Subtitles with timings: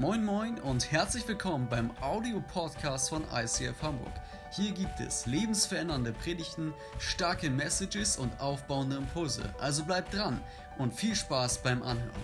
[0.00, 4.14] Moin Moin und herzlich willkommen beim Audio-Podcast von ICF Hamburg.
[4.50, 9.54] Hier gibt es lebensverändernde Predigten, starke Messages und aufbauende Impulse.
[9.60, 10.40] Also bleibt dran
[10.78, 12.22] und viel Spaß beim Anhören.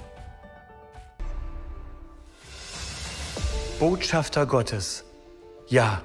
[3.78, 5.04] Botschafter Gottes.
[5.66, 6.00] Ja,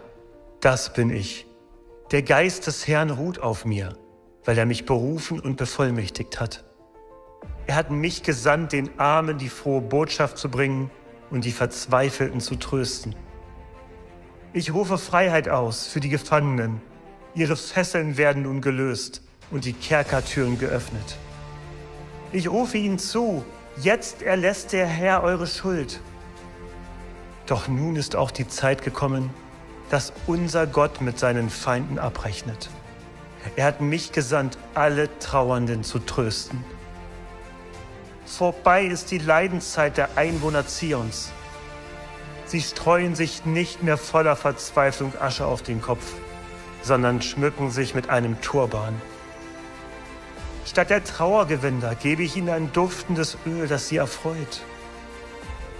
[0.59, 1.45] das bin ich.
[2.11, 3.95] Der Geist des Herrn ruht auf mir,
[4.43, 6.65] weil er mich berufen und bevollmächtigt hat.
[7.65, 10.91] Er hat mich gesandt, den Armen die frohe Botschaft zu bringen
[11.31, 13.15] und die Verzweifelten zu trösten.
[14.53, 16.81] Ich rufe Freiheit aus für die Gefangenen.
[17.33, 21.17] Ihre Fesseln werden nun gelöst und die Kerkertüren geöffnet.
[22.33, 23.43] Ich rufe ihnen zu,
[23.81, 26.01] jetzt erlässt der Herr eure Schuld.
[27.45, 29.29] Doch nun ist auch die Zeit gekommen,
[29.89, 32.69] dass unser Gott mit seinen Feinden abrechnet.
[33.55, 36.63] Er hat mich gesandt, alle Trauernden zu trösten.
[38.31, 41.33] Vorbei ist die Leidenszeit der Einwohner Zions.
[42.45, 46.13] Sie streuen sich nicht mehr voller Verzweiflung Asche auf den Kopf,
[46.81, 48.99] sondern schmücken sich mit einem Turban.
[50.65, 54.61] Statt der Trauergewänder gebe ich ihnen ein duftendes Öl, das sie erfreut.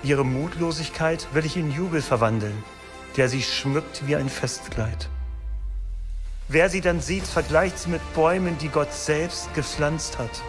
[0.04, 2.66] Ihre Mutlosigkeit will ich in Jubel verwandeln,
[3.16, 5.10] der sie schmückt wie ein Festkleid.
[6.50, 10.42] Wer sie dann sieht, vergleicht sie mit Bäumen, die Gott selbst gepflanzt hat.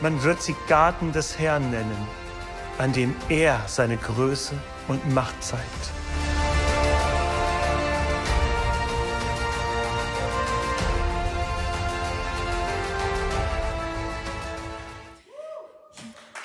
[0.00, 2.08] Man wird sie Garten des Herrn nennen,
[2.78, 4.54] an dem er seine Größe
[4.88, 5.62] und Macht zeigt.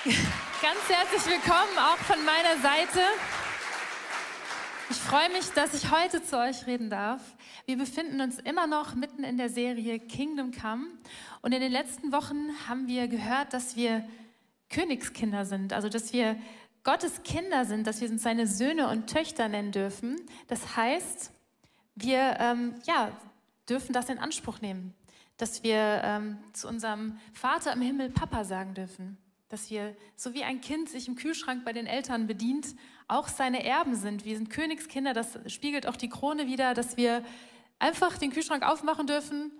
[0.06, 3.00] Ganz herzlich willkommen auch von meiner Seite.
[4.89, 7.22] Ich freue mich, dass ich heute zu euch reden darf.
[7.70, 10.88] Wir befinden uns immer noch mitten in der Serie Kingdom Come
[11.44, 14.03] und in den letzten Wochen haben wir gehört, dass wir
[14.72, 16.36] Königskinder sind, also dass wir
[16.84, 20.20] Gottes Kinder sind, dass wir uns seine Söhne und Töchter nennen dürfen.
[20.47, 21.31] Das heißt,
[21.94, 23.12] wir ähm, ja,
[23.70, 24.95] dürfen das in Anspruch nehmen,
[25.38, 30.44] dass wir ähm, zu unserem Vater im Himmel Papa sagen dürfen, dass wir, so wie
[30.44, 32.66] ein Kind sich im Kühlschrank bei den Eltern bedient,
[33.08, 34.25] auch seine Erben sind.
[34.25, 37.24] Wir sind Königskinder, das spiegelt auch die Krone wieder, dass wir
[37.79, 39.51] einfach den Kühlschrank aufmachen dürfen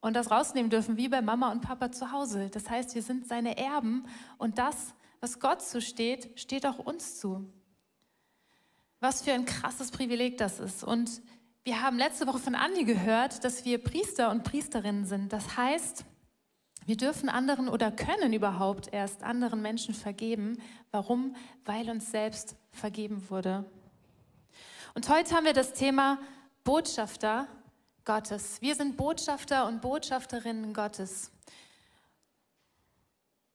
[0.00, 2.50] und das rausnehmen dürfen, wie bei Mama und Papa zu Hause.
[2.50, 4.04] Das heißt, wir sind seine Erben
[4.38, 7.50] und das, was Gott zusteht, steht auch uns zu.
[9.00, 10.84] Was für ein krasses Privileg das ist.
[10.84, 11.22] Und
[11.64, 15.32] wir haben letzte Woche von Andi gehört, dass wir Priester und Priesterinnen sind.
[15.32, 16.04] Das heißt,
[16.84, 20.60] wir dürfen anderen oder können überhaupt erst anderen Menschen vergeben.
[20.90, 21.36] Warum?
[21.64, 23.64] Weil uns selbst vergeben wurde.
[24.94, 26.18] Und heute haben wir das Thema
[26.64, 27.46] Botschafter
[28.04, 28.60] Gottes.
[28.60, 31.30] Wir sind Botschafter und Botschafterinnen Gottes.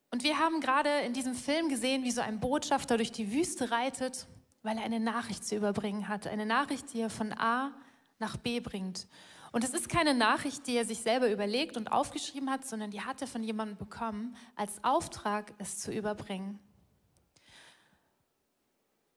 [0.10, 3.72] Und wir haben gerade in diesem Film gesehen, wie so ein Botschafter durch die Wüste
[3.72, 4.26] reitet,
[4.64, 6.28] weil er eine Nachricht zu überbringen hat.
[6.28, 7.74] Eine Nachricht, die er von A
[8.20, 9.08] nach B bringt.
[9.52, 13.02] Und es ist keine Nachricht, die er sich selber überlegt und aufgeschrieben hat, sondern die
[13.02, 16.60] hat er von jemandem bekommen, als Auftrag, es zu überbringen.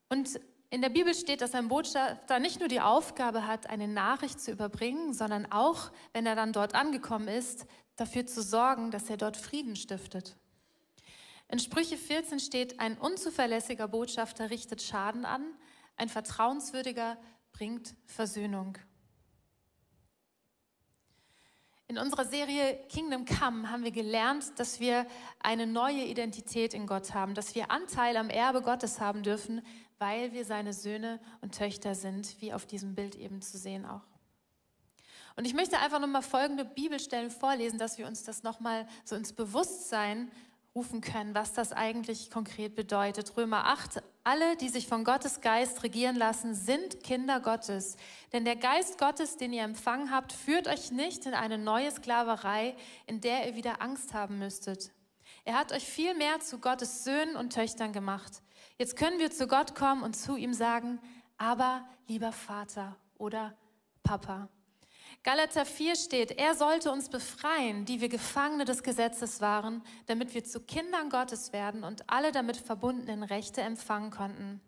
[0.09, 0.41] Und
[0.72, 4.53] in der Bibel steht, dass ein Botschafter nicht nur die Aufgabe hat, eine Nachricht zu
[4.53, 7.66] überbringen, sondern auch, wenn er dann dort angekommen ist,
[7.97, 10.36] dafür zu sorgen, dass er dort Frieden stiftet.
[11.48, 15.44] In Sprüche 14 steht, ein unzuverlässiger Botschafter richtet Schaden an,
[15.97, 17.19] ein vertrauenswürdiger
[17.52, 18.78] bringt Versöhnung.
[21.88, 25.08] In unserer Serie Kingdom Come haben wir gelernt, dass wir
[25.41, 29.60] eine neue Identität in Gott haben, dass wir Anteil am Erbe Gottes haben dürfen,
[30.00, 34.00] weil wir seine Söhne und Töchter sind, wie auf diesem Bild eben zu sehen auch.
[35.37, 39.33] Und ich möchte einfach nochmal folgende Bibelstellen vorlesen, dass wir uns das nochmal so ins
[39.33, 40.31] Bewusstsein
[40.75, 43.37] rufen können, was das eigentlich konkret bedeutet.
[43.37, 47.97] Römer 8, alle, die sich von Gottes Geist regieren lassen, sind Kinder Gottes.
[48.32, 52.77] Denn der Geist Gottes, den ihr empfangen habt, führt euch nicht in eine neue Sklaverei,
[53.06, 54.93] in der ihr wieder Angst haben müsstet.
[55.44, 58.43] Er hat euch viel mehr zu Gottes Söhnen und Töchtern gemacht.
[58.81, 61.00] Jetzt können wir zu Gott kommen und zu ihm sagen,
[61.37, 63.55] aber lieber Vater oder
[64.03, 64.49] Papa.
[65.23, 70.44] Galater 4 steht, er sollte uns befreien, die wir Gefangene des Gesetzes waren, damit wir
[70.44, 74.62] zu Kindern Gottes werden und alle damit verbundenen Rechte empfangen konnten.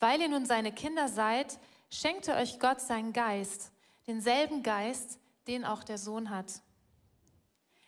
[0.00, 1.60] Weil ihr nun seine Kinder seid,
[1.90, 3.70] schenkte euch Gott seinen Geist,
[4.08, 6.60] denselben Geist, den auch der Sohn hat.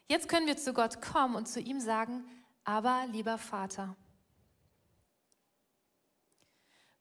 [0.06, 2.24] Jetzt können wir zu Gott kommen und zu ihm sagen,
[2.62, 3.96] aber lieber Vater.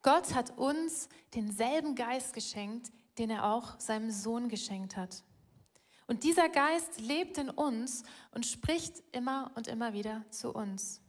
[0.02, 5.24] Gott hat uns denselben Geist geschenkt, den er auch seinem Sohn geschenkt hat.
[6.08, 11.02] Und dieser Geist lebt in uns und spricht immer und immer wieder zu uns.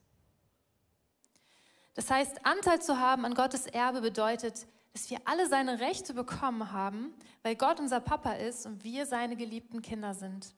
[1.94, 6.72] Das heißt, Anteil zu haben an Gottes Erbe bedeutet, dass wir alle seine Rechte bekommen
[6.72, 10.54] haben, weil Gott unser Papa ist und wir seine geliebten Kinder sind.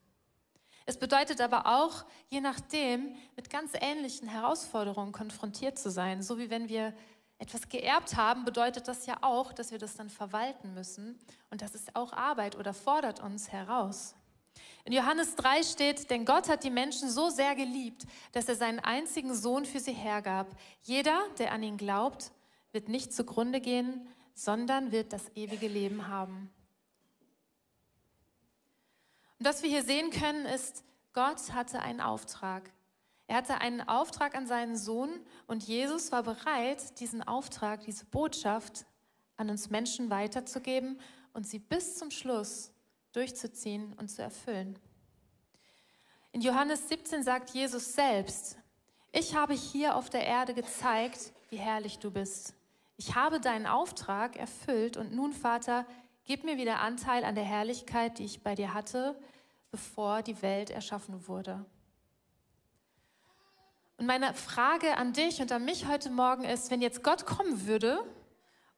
[0.87, 6.23] Es bedeutet aber auch, je nachdem, mit ganz ähnlichen Herausforderungen konfrontiert zu sein.
[6.23, 6.95] So wie wenn wir
[7.41, 11.19] etwas geerbt haben, bedeutet das ja auch, dass wir das dann verwalten müssen.
[11.51, 14.15] Und das ist auch Arbeit oder fordert uns heraus.
[14.85, 18.79] In Johannes 3 steht, denn Gott hat die Menschen so sehr geliebt, dass er seinen
[18.79, 20.49] einzigen Sohn für sie hergab.
[20.83, 22.31] Jeder, der an ihn glaubt,
[22.73, 26.51] wird nicht zugrunde gehen, sondern wird das ewige Leben haben.
[29.39, 30.85] Und was wir hier sehen können, ist,
[31.15, 32.71] Gott hatte einen Auftrag.
[33.31, 35.09] Er hatte einen Auftrag an seinen Sohn
[35.47, 38.87] und Jesus war bereit, diesen Auftrag, diese Botschaft
[39.37, 40.99] an uns Menschen weiterzugeben
[41.33, 42.73] und sie bis zum Schluss
[43.13, 44.77] durchzuziehen und zu erfüllen.
[46.33, 48.59] In Johannes 17 sagt Jesus selbst,
[49.13, 52.55] ich habe hier auf der Erde gezeigt, wie herrlich du bist.
[52.97, 55.87] Ich habe deinen Auftrag erfüllt und nun, Vater,
[56.25, 59.17] gib mir wieder Anteil an der Herrlichkeit, die ich bei dir hatte,
[59.71, 61.65] bevor die Welt erschaffen wurde.
[64.01, 67.67] Und meine Frage an dich und an mich heute Morgen ist, wenn jetzt Gott kommen
[67.67, 68.03] würde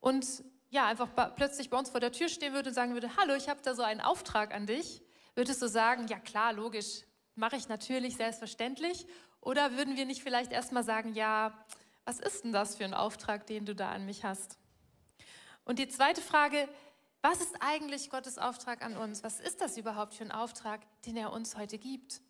[0.00, 0.26] und
[0.68, 3.48] ja, einfach plötzlich bei uns vor der Tür stehen würde und sagen würde, hallo, ich
[3.48, 5.00] habe da so einen Auftrag an dich,
[5.36, 7.02] würdest du sagen, ja klar, logisch,
[7.36, 9.06] mache ich natürlich, selbstverständlich?
[9.40, 11.56] Oder würden wir nicht vielleicht erstmal sagen, ja,
[12.04, 14.58] was ist denn das für ein Auftrag, den du da an mich hast?
[15.64, 16.68] Und die zweite Frage,
[17.20, 19.22] was ist eigentlich Gottes Auftrag an uns?
[19.22, 22.22] Was ist das überhaupt für ein Auftrag, den er uns heute gibt?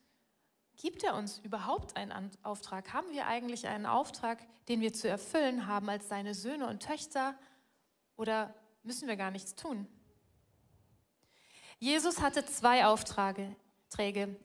[0.77, 2.93] Gibt er uns überhaupt einen Auftrag?
[2.93, 4.39] Haben wir eigentlich einen Auftrag,
[4.69, 7.35] den wir zu erfüllen haben als seine Söhne und Töchter?
[8.17, 9.87] Oder müssen wir gar nichts tun?
[11.79, 13.57] Jesus hatte zwei Aufträge.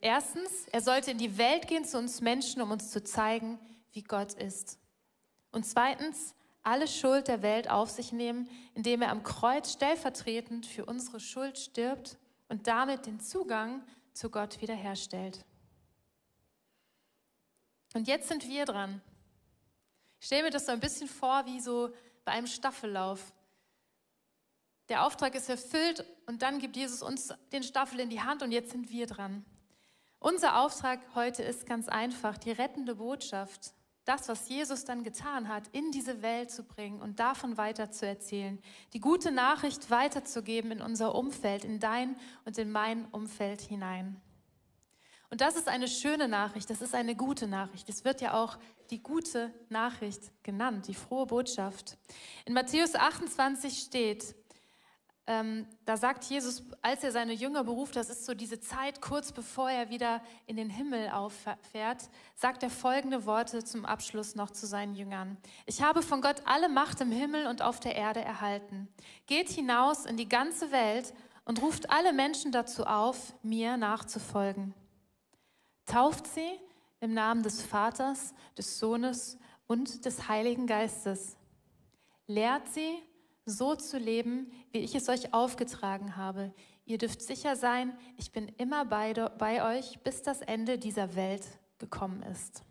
[0.00, 3.58] Erstens, er sollte in die Welt gehen zu uns Menschen, um uns zu zeigen,
[3.92, 4.78] wie Gott ist.
[5.52, 10.84] Und zweitens, alle Schuld der Welt auf sich nehmen, indem er am Kreuz stellvertretend für
[10.84, 13.82] unsere Schuld stirbt und damit den Zugang
[14.12, 15.44] zu Gott wiederherstellt.
[17.94, 19.00] Und jetzt sind wir dran.
[20.20, 21.90] Ich stelle mir das so ein bisschen vor wie so
[22.24, 23.32] bei einem Staffellauf.
[24.88, 28.52] Der Auftrag ist erfüllt und dann gibt Jesus uns den Staffel in die Hand und
[28.52, 29.44] jetzt sind wir dran.
[30.18, 33.72] Unser Auftrag heute ist ganz einfach, die rettende Botschaft
[34.08, 38.58] das, was Jesus dann getan hat, in diese Welt zu bringen und davon weiterzuerzählen,
[38.94, 44.18] die gute Nachricht weiterzugeben in unser Umfeld, in dein und in mein Umfeld hinein.
[45.30, 47.88] Und das ist eine schöne Nachricht, das ist eine gute Nachricht.
[47.88, 48.58] Es wird ja auch
[48.90, 51.98] die gute Nachricht genannt, die frohe Botschaft.
[52.46, 54.34] In Matthäus 28 steht,
[55.26, 59.30] ähm, da sagt Jesus, als er seine Jünger beruft, das ist so diese Zeit kurz
[59.30, 64.66] bevor er wieder in den Himmel auffährt, sagt er folgende Worte zum Abschluss noch zu
[64.66, 65.36] seinen Jüngern.
[65.66, 68.88] Ich habe von Gott alle Macht im Himmel und auf der Erde erhalten.
[69.26, 71.12] Geht hinaus in die ganze Welt
[71.44, 74.72] und ruft alle Menschen dazu auf, mir nachzufolgen.
[75.88, 76.60] Tauft sie
[77.00, 81.36] im Namen des Vaters, des Sohnes und des Heiligen Geistes.
[82.26, 83.02] Lehrt sie,
[83.46, 86.52] so zu leben, wie ich es euch aufgetragen habe.
[86.84, 91.46] Ihr dürft sicher sein, ich bin immer bei, bei euch, bis das Ende dieser Welt
[91.78, 92.62] gekommen ist.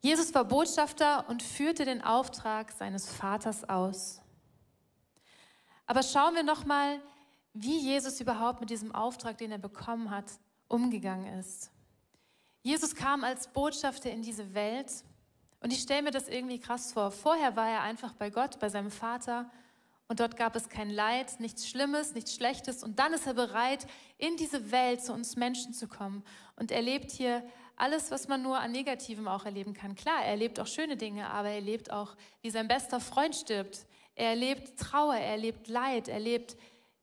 [0.00, 4.22] Jesus war Botschafter und führte den Auftrag seines Vaters aus.
[5.86, 7.00] Aber schauen wir noch mal,
[7.60, 10.26] wie Jesus überhaupt mit diesem Auftrag, den er bekommen hat,
[10.68, 11.70] umgegangen ist.
[12.62, 14.92] Jesus kam als Botschafter in diese Welt
[15.60, 17.10] und ich stelle mir das irgendwie krass vor.
[17.10, 19.50] Vorher war er einfach bei Gott, bei seinem Vater.
[20.06, 22.82] Und dort gab es kein Leid, nichts Schlimmes, nichts Schlechtes.
[22.82, 23.86] Und dann ist er bereit,
[24.16, 26.24] in diese Welt zu uns Menschen zu kommen.
[26.56, 27.42] Und er lebt hier
[27.76, 29.94] alles, was man nur an Negativem auch erleben kann.
[29.94, 33.86] Klar, er erlebt auch schöne Dinge, aber er erlebt auch, wie sein bester Freund stirbt.
[34.14, 36.56] Er erlebt Trauer, er erlebt Leid, er erlebt,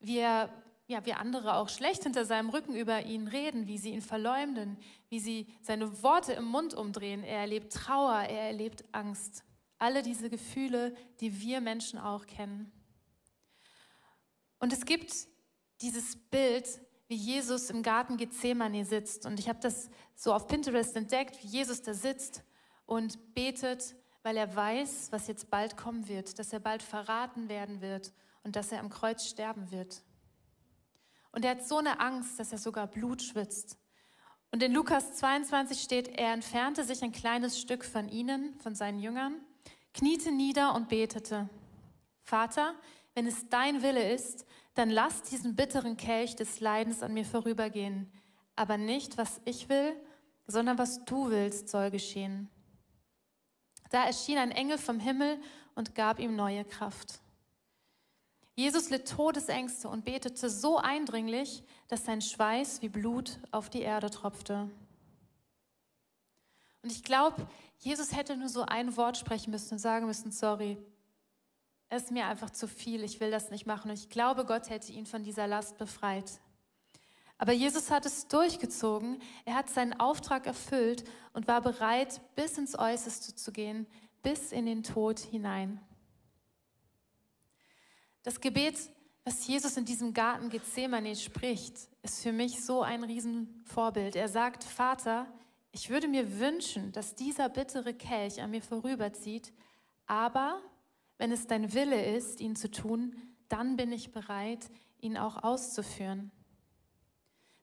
[0.06, 0.50] wie er
[0.88, 4.78] ja, wie andere auch schlecht hinter seinem Rücken über ihn reden, wie sie ihn verleumden,
[5.08, 7.24] wie sie seine Worte im Mund umdrehen.
[7.24, 9.42] Er erlebt Trauer, er erlebt Angst.
[9.78, 12.70] Alle diese Gefühle, die wir Menschen auch kennen.
[14.60, 15.12] Und es gibt
[15.82, 19.26] dieses Bild, wie Jesus im Garten Gethsemane sitzt.
[19.26, 22.44] Und ich habe das so auf Pinterest entdeckt, wie Jesus da sitzt
[22.86, 27.80] und betet, weil er weiß, was jetzt bald kommen wird, dass er bald verraten werden
[27.80, 28.12] wird
[28.46, 30.02] und dass er am Kreuz sterben wird.
[31.32, 33.76] Und er hat so eine Angst, dass er sogar Blut schwitzt.
[34.52, 39.00] Und in Lukas 22 steht, er entfernte sich ein kleines Stück von ihnen, von seinen
[39.00, 39.40] Jüngern,
[39.94, 41.48] kniete nieder und betete.
[42.22, 42.76] Vater,
[43.14, 48.12] wenn es dein Wille ist, dann lass diesen bitteren Kelch des Leidens an mir vorübergehen.
[48.54, 49.96] Aber nicht, was ich will,
[50.46, 52.48] sondern was du willst, soll geschehen.
[53.90, 55.40] Da erschien ein Engel vom Himmel
[55.74, 57.20] und gab ihm neue Kraft.
[58.56, 64.10] Jesus litt Todesängste und betete so eindringlich, dass sein Schweiß wie Blut auf die Erde
[64.10, 64.70] tropfte.
[66.82, 67.46] Und ich glaube,
[67.78, 70.78] Jesus hätte nur so ein Wort sprechen müssen und sagen müssen, sorry,
[71.90, 73.90] es ist mir einfach zu viel, ich will das nicht machen.
[73.90, 76.40] Und ich glaube, Gott hätte ihn von dieser Last befreit.
[77.36, 82.78] Aber Jesus hat es durchgezogen, er hat seinen Auftrag erfüllt und war bereit, bis ins
[82.78, 83.86] Äußerste zu gehen,
[84.22, 85.85] bis in den Tod hinein.
[88.26, 88.76] Das Gebet,
[89.24, 94.16] was Jesus in diesem Garten Gethsemane spricht, ist für mich so ein Riesenvorbild.
[94.16, 95.32] Er sagt, Vater,
[95.70, 99.52] ich würde mir wünschen, dass dieser bittere Kelch an mir vorüberzieht,
[100.06, 100.60] aber
[101.18, 103.14] wenn es dein Wille ist, ihn zu tun,
[103.48, 106.32] dann bin ich bereit, ihn auch auszuführen.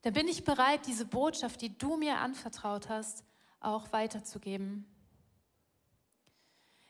[0.04, 3.26] Dann bin ich bereit, diese Botschaft, die du mir anvertraut hast,
[3.60, 4.86] auch weiterzugeben.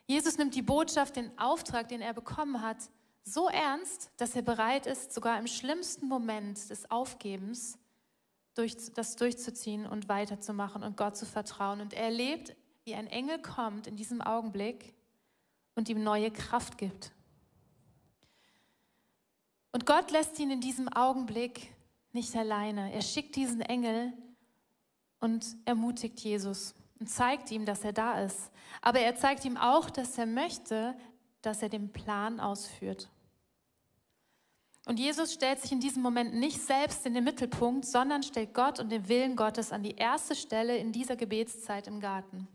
[0.05, 2.77] Jesus nimmt die Botschaft, den Auftrag, den er bekommen hat,
[3.23, 7.77] so ernst, dass er bereit ist, sogar im schlimmsten Moment des Aufgebens
[8.55, 11.81] durch, das durchzuziehen und weiterzumachen und Gott zu vertrauen.
[11.81, 14.93] Und er erlebt, wie ein Engel kommt in diesem Augenblick
[15.75, 17.11] und ihm neue Kraft gibt.
[19.71, 21.73] Und Gott lässt ihn in diesem Augenblick
[22.11, 22.93] nicht alleine.
[22.93, 24.13] Er schickt diesen Engel
[25.19, 28.51] und ermutigt Jesus und zeigt ihm, dass er da ist.
[28.81, 30.95] Aber er zeigt ihm auch, dass er möchte,
[31.41, 33.09] dass er den Plan ausführt.
[34.85, 38.79] Und Jesus stellt sich in diesem Moment nicht selbst in den Mittelpunkt, sondern stellt Gott
[38.79, 42.47] und den Willen Gottes an die erste Stelle in dieser Gebetszeit im Garten.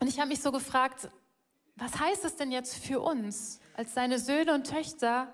[0.00, 1.08] Und ich habe mich so gefragt,
[1.74, 5.32] was heißt es denn jetzt für uns als seine Söhne und Töchter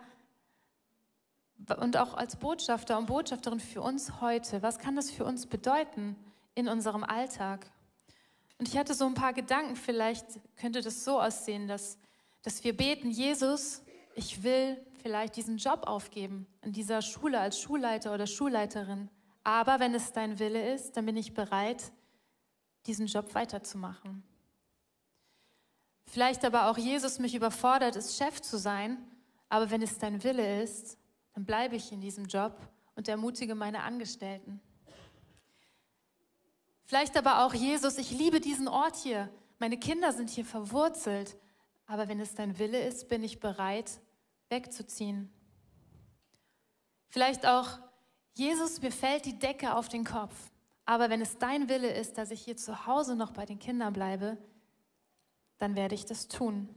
[1.80, 4.62] und auch als Botschafter und Botschafterin für uns heute?
[4.62, 6.16] Was kann das für uns bedeuten
[6.54, 7.70] in unserem Alltag?
[8.58, 11.98] Und ich hatte so ein paar Gedanken, vielleicht könnte das so aussehen, dass,
[12.42, 13.82] dass wir beten, Jesus,
[14.14, 19.10] ich will vielleicht diesen Job aufgeben in dieser Schule als Schulleiter oder Schulleiterin.
[19.42, 21.92] Aber wenn es dein Wille ist, dann bin ich bereit,
[22.86, 24.22] diesen Job weiterzumachen.
[26.06, 28.96] Vielleicht aber auch Jesus mich überfordert ist, Chef zu sein,
[29.50, 30.96] aber wenn es dein Wille ist,
[31.34, 32.56] dann bleibe ich in diesem Job
[32.94, 34.58] und ermutige meine Angestellten.
[36.86, 41.36] Vielleicht aber auch Jesus, ich liebe diesen Ort hier, meine Kinder sind hier verwurzelt,
[41.84, 44.00] aber wenn es dein Wille ist, bin ich bereit,
[44.54, 45.32] wegzuziehen.
[47.08, 47.68] Vielleicht auch,
[48.34, 50.34] Jesus, mir fällt die Decke auf den Kopf,
[50.86, 53.92] aber wenn es dein Wille ist, dass ich hier zu Hause noch bei den Kindern
[53.92, 54.38] bleibe,
[55.58, 56.68] dann werde ich das tun.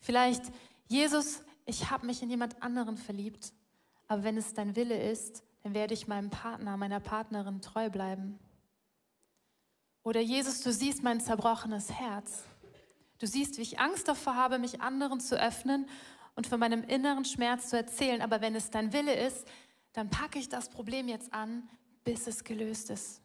[0.00, 0.42] Vielleicht,
[0.88, 3.52] Jesus, ich habe mich in jemand anderen verliebt,
[4.08, 8.38] aber wenn es dein Wille ist, dann werde ich meinem Partner, meiner Partnerin treu bleiben.
[10.02, 12.44] Oder Jesus, du siehst mein zerbrochenes Herz.
[13.18, 15.88] Du siehst, wie ich Angst davor habe, mich anderen zu öffnen
[16.36, 18.22] und von meinem inneren Schmerz zu erzählen.
[18.22, 19.48] Aber wenn es dein Wille ist,
[19.92, 21.68] dann packe ich das Problem jetzt an,
[22.04, 23.20] bis es gelöst ist.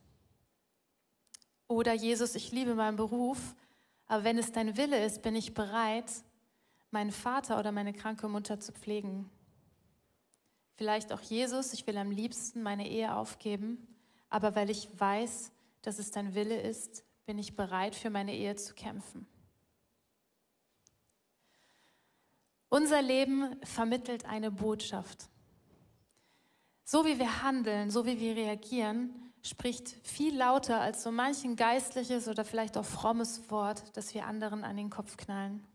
[1.67, 3.55] Oder Jesus, ich liebe meinen Beruf,
[4.07, 6.11] aber wenn es dein Wille ist, bin ich bereit,
[6.89, 9.29] meinen Vater oder meine kranke Mutter zu pflegen.
[10.75, 13.87] Vielleicht auch Jesus, ich will am liebsten meine Ehe aufgeben,
[14.29, 15.51] aber weil ich weiß,
[15.81, 19.27] dass es dein Wille ist, bin ich bereit, für meine Ehe zu kämpfen.
[22.73, 25.27] Unser Leben vermittelt eine Botschaft.
[26.85, 32.29] So wie wir handeln, so wie wir reagieren, spricht viel lauter als so manchen geistliches
[32.29, 35.67] oder vielleicht auch frommes Wort, das wir anderen an den Kopf knallen.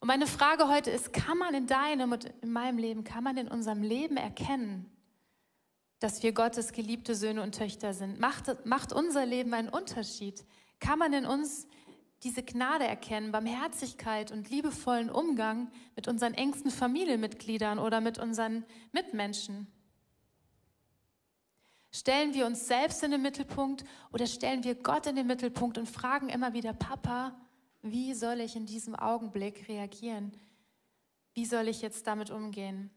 [0.00, 3.36] Und meine Frage heute ist, kann man in deinem und in meinem Leben, kann man
[3.36, 4.90] in unserem Leben erkennen,
[6.00, 8.18] dass wir Gottes geliebte Söhne und Töchter sind?
[8.18, 10.44] Macht, macht unser Leben einen Unterschied?
[10.80, 11.68] Kann man in uns
[12.24, 19.66] diese Gnade erkennen, Barmherzigkeit und liebevollen Umgang mit unseren engsten Familienmitgliedern oder mit unseren Mitmenschen?
[21.92, 25.88] Stellen wir uns selbst in den Mittelpunkt oder stellen wir Gott in den Mittelpunkt und
[25.88, 27.38] fragen immer wieder, Papa,
[27.82, 30.32] wie soll ich in diesem Augenblick reagieren?
[31.34, 32.90] Wie soll ich jetzt damit umgehen?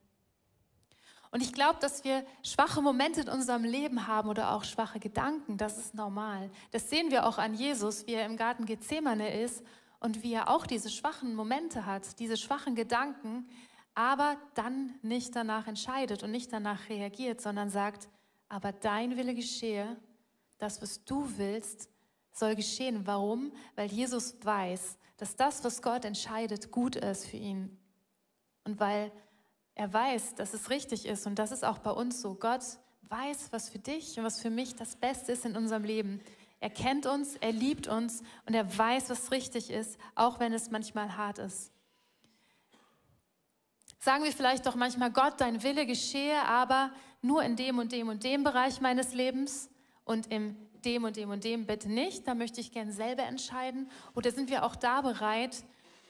[1.31, 5.57] Und ich glaube, dass wir schwache Momente in unserem Leben haben oder auch schwache Gedanken.
[5.57, 6.50] Das ist normal.
[6.72, 9.63] Das sehen wir auch an Jesus, wie er im Garten Gethsemane ist
[10.00, 13.48] und wie er auch diese schwachen Momente hat, diese schwachen Gedanken,
[13.93, 18.07] aber dann nicht danach entscheidet und nicht danach reagiert, sondern sagt,
[18.48, 19.98] aber dein Wille geschehe,
[20.60, 21.89] das, was du willst,
[22.31, 23.05] soll geschehen.
[23.05, 23.51] Warum?
[23.75, 27.77] Weil Jesus weiß, dass das, was Gott entscheidet, gut ist für ihn.
[28.63, 29.12] Und weil
[29.77, 32.34] er weiß, dass es richtig ist und das ist auch bei uns so.
[32.34, 32.63] Gott
[33.03, 36.19] weiß, was für dich und was für mich das Beste ist in unserem Leben.
[36.60, 40.72] Er kennt uns, er liebt uns und er weiß, was richtig ist, auch wenn es
[40.72, 41.72] manchmal hart ist.
[44.00, 46.91] Sagen wir vielleicht doch manchmal, Gott, dein Wille geschehe, aber
[47.22, 49.69] nur in dem und dem und dem Bereich meines Lebens
[50.05, 52.27] und in dem und dem und dem bitte nicht.
[52.27, 53.91] Da möchte ich gern selber entscheiden.
[54.15, 55.63] Oder sind wir auch da bereit,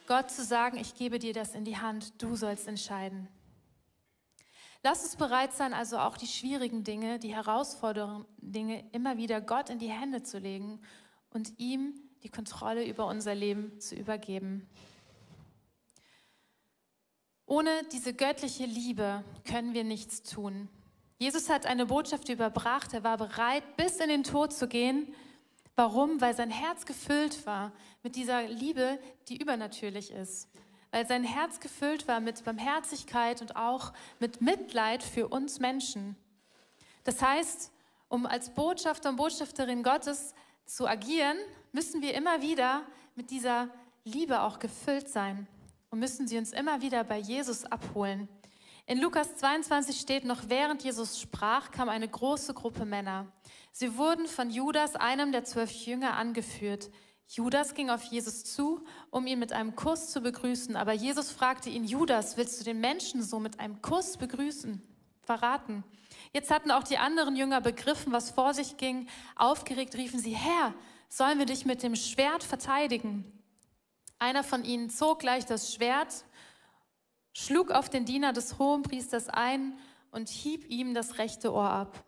[0.07, 3.27] Gott zu sagen, ich gebe dir das in die Hand, du sollst entscheiden.
[4.89, 9.69] Lass uns bereit sein, also auch die schwierigen Dinge, die herausfordernden Dinge immer wieder Gott
[9.69, 10.79] in die Hände zu legen
[11.29, 14.65] und ihm die Kontrolle über unser Leben zu übergeben.
[17.45, 20.69] Ohne diese göttliche Liebe können wir nichts tun.
[21.17, 25.13] Jesus hat eine Botschaft überbracht, er war bereit, bis in den Tod zu gehen.
[25.75, 26.21] Warum?
[26.21, 30.47] Weil sein Herz gefüllt war mit dieser Liebe, die übernatürlich ist
[30.91, 36.15] weil sein Herz gefüllt war mit Barmherzigkeit und auch mit Mitleid für uns Menschen.
[37.03, 37.71] Das heißt,
[38.09, 40.33] um als Botschafter und Botschafterin Gottes
[40.65, 41.37] zu agieren,
[41.71, 42.83] müssen wir immer wieder
[43.15, 43.69] mit dieser
[44.03, 45.47] Liebe auch gefüllt sein
[45.89, 48.27] und müssen sie uns immer wieder bei Jesus abholen.
[48.85, 53.27] In Lukas 22 steht noch, während Jesus sprach, kam eine große Gruppe Männer.
[53.73, 56.89] Sie wurden von Judas, einem der zwölf Jünger, angeführt.
[57.27, 60.75] Judas ging auf Jesus zu, um ihn mit einem Kuss zu begrüßen.
[60.75, 64.81] Aber Jesus fragte ihn, Judas, willst du den Menschen so mit einem Kuss begrüßen?
[65.21, 65.83] Verraten.
[66.31, 69.09] Jetzt hatten auch die anderen Jünger begriffen, was vor sich ging.
[69.35, 70.73] Aufgeregt riefen sie, Herr,
[71.09, 73.25] sollen wir dich mit dem Schwert verteidigen?
[74.19, 76.23] Einer von ihnen zog gleich das Schwert,
[77.33, 79.77] schlug auf den Diener des Hohenpriesters ein
[80.11, 82.03] und hieb ihm das rechte Ohr ab.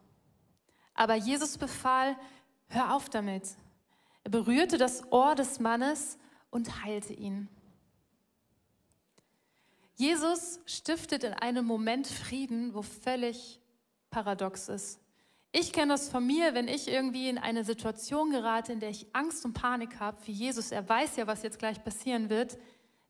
[0.96, 2.18] Aber Jesus befahl,
[2.68, 3.44] hör auf damit.
[4.30, 6.20] Er berührte das Ohr des Mannes
[6.52, 7.48] und heilte ihn.
[9.96, 13.60] Jesus stiftet in einem Moment Frieden, wo völlig
[14.12, 15.00] paradox ist.
[15.52, 19.08] Ich kenne das von mir, wenn ich irgendwie in eine Situation gerate, in der ich
[19.14, 22.60] Angst und Panik habe, wie Jesus, er weiß ja, was jetzt gleich passieren wird,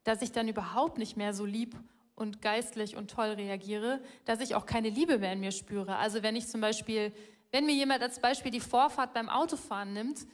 [0.06, 1.76] dass ich dann überhaupt nicht mehr so lieb
[2.16, 5.98] und geistlich und toll reagiere, dass ich auch keine Liebe mehr in mir spüre.
[5.98, 7.12] Also wenn ich zum Beispiel,
[7.52, 10.26] wenn mir jemand als Beispiel die Vorfahrt beim Autofahren nimmt,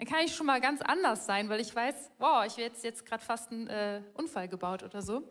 [0.00, 2.84] dann kann ich schon mal ganz anders sein, weil ich weiß, wow, ich werde jetzt,
[2.84, 5.28] jetzt gerade fast einen äh, Unfall gebaut oder so.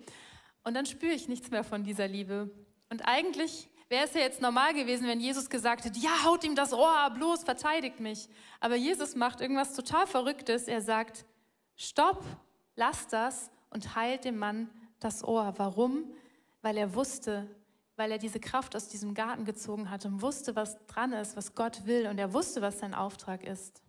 [0.63, 2.51] Und dann spüre ich nichts mehr von dieser Liebe.
[2.87, 6.53] Und eigentlich wäre es ja jetzt normal gewesen, wenn Jesus gesagt hätte, ja, haut ihm
[6.53, 8.29] das Ohr ab, bloß verteidigt mich.
[8.59, 10.67] Aber Jesus macht irgendwas total Verrücktes.
[10.67, 11.25] Er sagt,
[11.75, 12.23] stopp,
[12.75, 15.55] lass das und heilt dem Mann das Ohr.
[15.57, 16.13] Warum?
[16.61, 17.49] Weil er wusste,
[17.95, 21.55] weil er diese Kraft aus diesem Garten gezogen hat und wusste, was dran ist, was
[21.55, 22.05] Gott will.
[22.05, 23.81] Und er wusste, was sein Auftrag ist.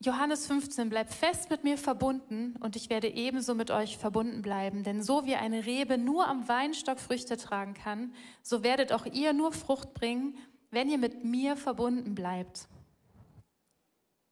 [0.00, 4.84] Johannes 15, bleibt fest mit mir verbunden und ich werde ebenso mit euch verbunden bleiben.
[4.84, 9.32] Denn so wie eine Rebe nur am Weinstock Früchte tragen kann, so werdet auch ihr
[9.32, 10.38] nur Frucht bringen,
[10.70, 12.68] wenn ihr mit mir verbunden bleibt.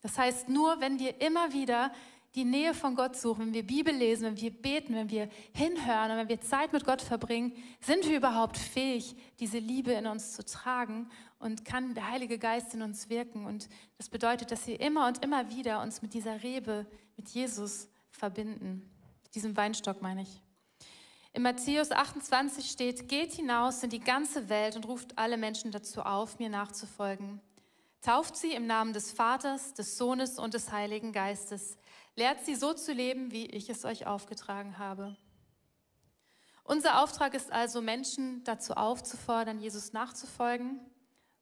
[0.03, 1.91] Das heißt, nur wenn wir immer wieder
[2.37, 6.13] die Nähe von Gott suchen, wenn wir Bibel lesen, wenn wir beten, wenn wir hinhören
[6.13, 10.35] und wenn wir Zeit mit Gott verbringen, sind wir überhaupt fähig, diese Liebe in uns
[10.35, 13.45] zu tragen und kann der Heilige Geist in uns wirken.
[13.45, 13.69] Und
[13.99, 18.91] das bedeutet, dass wir immer und immer wieder uns mit dieser Rebe, mit Jesus verbinden.
[19.35, 20.41] Diesem Weinstock meine ich.
[21.33, 26.03] In Matthäus 28 steht, geht hinaus in die ganze Welt und ruft alle Menschen dazu
[26.03, 27.41] auf, mir nachzufolgen.
[28.01, 31.77] Tauft sie im Namen des Vaters, des Sohnes und des Heiligen Geistes
[32.17, 35.17] Lehrt sie so zu leben, wie ich es euch aufgetragen habe.
[36.65, 40.81] Unser Auftrag ist also, Menschen dazu aufzufordern, Jesus nachzufolgen,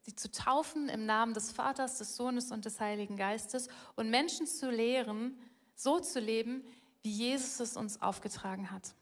[0.05, 4.47] sie zu taufen im Namen des Vaters, des Sohnes und des Heiligen Geistes und Menschen
[4.47, 5.39] zu lehren,
[5.75, 6.65] so zu leben,
[7.03, 8.95] wie Jesus es uns aufgetragen hat.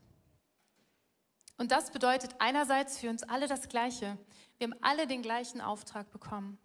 [1.58, 4.16] Und das bedeutet einerseits für uns alle das Gleiche.
[4.58, 6.58] Wir haben alle den gleichen Auftrag bekommen.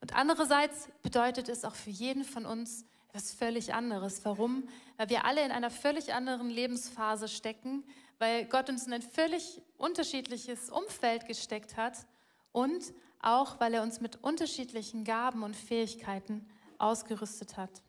[0.00, 4.24] Und andererseits bedeutet es auch für jeden von uns, etwas völlig anderes.
[4.24, 4.66] Warum?
[4.96, 7.84] Weil wir alle in einer völlig anderen Lebensphase stecken,
[8.18, 12.06] weil Gott uns in ein völlig unterschiedliches Umfeld gesteckt hat
[12.52, 16.46] und auch, weil er uns mit unterschiedlichen Gaben und Fähigkeiten
[16.78, 17.82] ausgerüstet hat.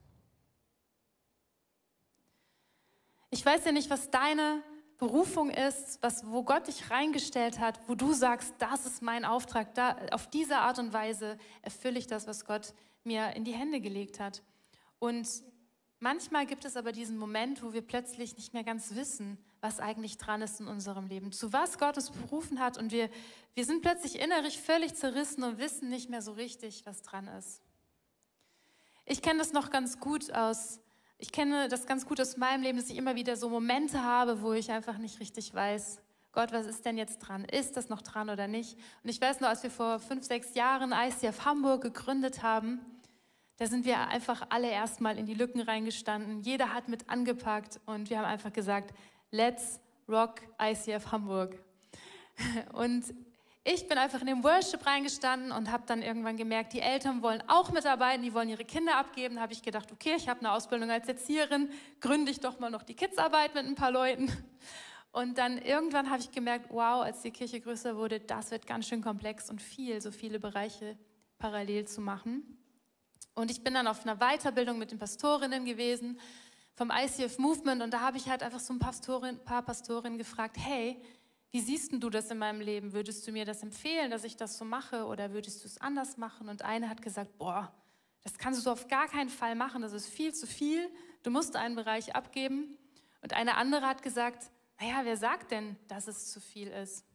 [3.29, 4.61] Ich weiß ja nicht, was deine
[4.99, 9.73] Berufung ist, was, wo Gott dich reingestellt hat, wo du sagst, das ist mein Auftrag,
[9.73, 13.81] da, auf diese Art und Weise erfülle ich das, was Gott mir in die Hände
[13.81, 14.43] gelegt hat.
[14.99, 15.27] Und
[15.99, 20.17] manchmal gibt es aber diesen Moment, wo wir plötzlich nicht mehr ganz wissen, was eigentlich
[20.17, 22.77] dran ist in unserem Leben, zu was Gott uns berufen hat.
[22.77, 23.09] Und wir,
[23.53, 27.61] wir sind plötzlich innerlich völlig zerrissen und wissen nicht mehr so richtig, was dran ist.
[29.05, 30.81] Ich kenne das noch ganz gut aus,
[31.17, 34.41] ich kenne das ganz gut aus meinem Leben, dass ich immer wieder so Momente habe,
[34.41, 36.01] wo ich einfach nicht richtig weiß,
[36.33, 37.45] Gott, was ist denn jetzt dran?
[37.45, 38.77] Ist das noch dran oder nicht?
[39.03, 42.79] Und ich weiß noch, als wir vor fünf, sechs Jahren ICF Hamburg gegründet haben,
[43.57, 46.41] da sind wir einfach alle erstmal in die Lücken reingestanden.
[46.41, 48.95] Jeder hat mit angepackt und wir haben einfach gesagt,
[49.33, 51.57] let's rock ICF Hamburg.
[52.73, 53.03] Und
[53.65, 57.41] ich bin einfach in den Worship reingestanden und habe dann irgendwann gemerkt, die Eltern wollen
[57.47, 59.35] auch mitarbeiten, die wollen ihre Kinder abgeben.
[59.35, 61.69] Da habe ich gedacht, okay, ich habe eine Ausbildung als Erzieherin,
[62.01, 64.29] gründe ich doch mal noch die Kidsarbeit mit ein paar Leuten.
[65.13, 68.87] Und dann irgendwann habe ich gemerkt, wow, als die Kirche größer wurde, das wird ganz
[68.87, 70.97] schön komplex und viel, so viele Bereiche
[71.37, 72.57] parallel zu machen.
[73.35, 76.19] Und ich bin dann auf einer Weiterbildung mit den Pastorinnen gewesen
[76.75, 80.57] vom ICF Movement und da habe ich halt einfach so ein Pastorin, paar Pastorinnen gefragt,
[80.59, 80.99] hey,
[81.51, 82.93] wie siehst du das in meinem Leben?
[82.93, 86.17] Würdest du mir das empfehlen, dass ich das so mache oder würdest du es anders
[86.17, 86.49] machen?
[86.49, 87.71] Und eine hat gesagt, boah,
[88.23, 90.89] das kannst du so auf gar keinen Fall machen, das ist viel zu viel,
[91.21, 92.75] du musst einen Bereich abgeben.
[93.21, 97.05] Und eine andere hat gesagt, naja, wer sagt denn, dass es zu viel ist?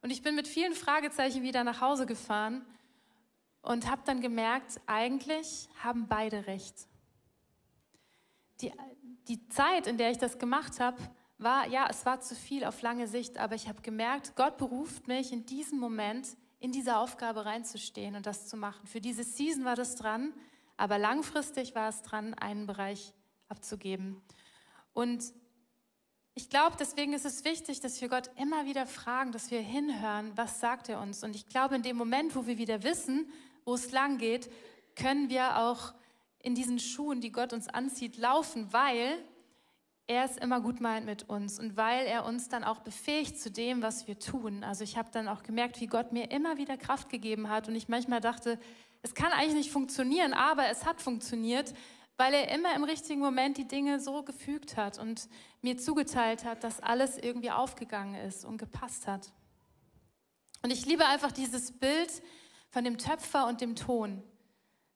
[0.00, 2.64] Und ich bin mit vielen Fragezeichen wieder nach Hause gefahren
[3.60, 6.88] und habe dann gemerkt, eigentlich haben beide recht.
[8.60, 8.72] Die,
[9.28, 10.96] die Zeit, in der ich das gemacht habe,
[11.38, 15.06] war, ja, es war zu viel auf lange Sicht, aber ich habe gemerkt, Gott beruft
[15.06, 18.86] mich in diesem Moment, in diese Aufgabe reinzustehen und das zu machen.
[18.86, 20.32] Für diese Season war das dran,
[20.76, 23.12] aber langfristig war es dran, einen Bereich
[23.48, 24.22] abzugeben.
[24.94, 25.32] Und
[26.34, 30.32] ich glaube, deswegen ist es wichtig, dass wir Gott immer wieder fragen, dass wir hinhören,
[30.36, 31.22] was sagt er uns.
[31.24, 33.30] Und ich glaube, in dem Moment, wo wir wieder wissen,
[33.64, 34.50] wo es lang geht,
[34.96, 35.94] können wir auch
[36.46, 39.18] in diesen Schuhen, die Gott uns anzieht, laufen, weil
[40.06, 43.50] er es immer gut meint mit uns und weil er uns dann auch befähigt zu
[43.50, 44.62] dem, was wir tun.
[44.62, 47.74] Also ich habe dann auch gemerkt, wie Gott mir immer wieder Kraft gegeben hat und
[47.74, 48.60] ich manchmal dachte,
[49.02, 51.74] es kann eigentlich nicht funktionieren, aber es hat funktioniert,
[52.16, 55.28] weil er immer im richtigen Moment die Dinge so gefügt hat und
[55.62, 59.32] mir zugeteilt hat, dass alles irgendwie aufgegangen ist und gepasst hat.
[60.62, 62.22] Und ich liebe einfach dieses Bild
[62.70, 64.22] von dem Töpfer und dem Ton,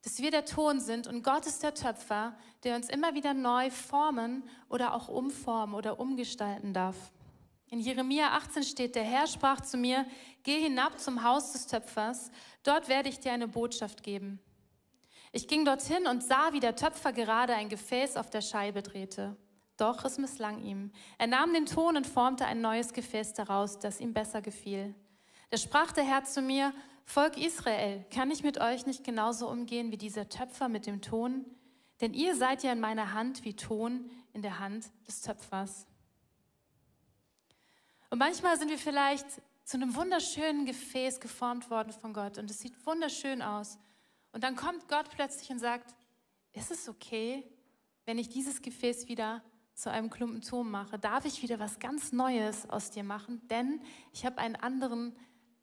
[0.03, 2.35] dass wir der Ton sind und Gott ist der Töpfer,
[2.65, 6.97] der uns immer wieder neu formen oder auch umformen oder umgestalten darf.
[7.69, 10.07] In Jeremia 18 steht, der Herr sprach zu mir,
[10.43, 12.31] geh hinab zum Haus des Töpfers,
[12.65, 14.41] dort werde ich dir eine Botschaft geben.
[15.33, 19.37] Ich ging dorthin und sah, wie der Töpfer gerade ein Gefäß auf der Scheibe drehte.
[19.77, 20.91] Doch es misslang ihm.
[21.17, 24.95] Er nahm den Ton und formte ein neues Gefäß daraus, das ihm besser gefiel.
[25.51, 26.73] Da sprach der Herr zu mir,
[27.05, 31.45] Volk Israel, kann ich mit euch nicht genauso umgehen wie dieser Töpfer mit dem Ton?
[32.01, 35.87] Denn ihr seid ja in meiner Hand wie Ton in der Hand des Töpfers.
[38.11, 39.27] Und manchmal sind wir vielleicht
[39.65, 43.79] zu einem wunderschönen Gefäß geformt worden von Gott und es sieht wunderschön aus.
[44.33, 45.95] Und dann kommt Gott plötzlich und sagt,
[46.53, 47.45] ist es okay,
[48.05, 49.43] wenn ich dieses Gefäß wieder
[49.75, 50.99] zu einem Klumpen Ton mache?
[50.99, 53.47] Darf ich wieder was ganz Neues aus dir machen?
[53.49, 53.81] Denn
[54.13, 55.17] ich habe einen anderen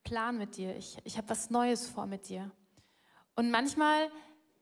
[0.08, 0.74] Plan mit dir.
[0.78, 2.50] Ich, ich habe was Neues vor mit dir.
[3.36, 4.10] Und manchmal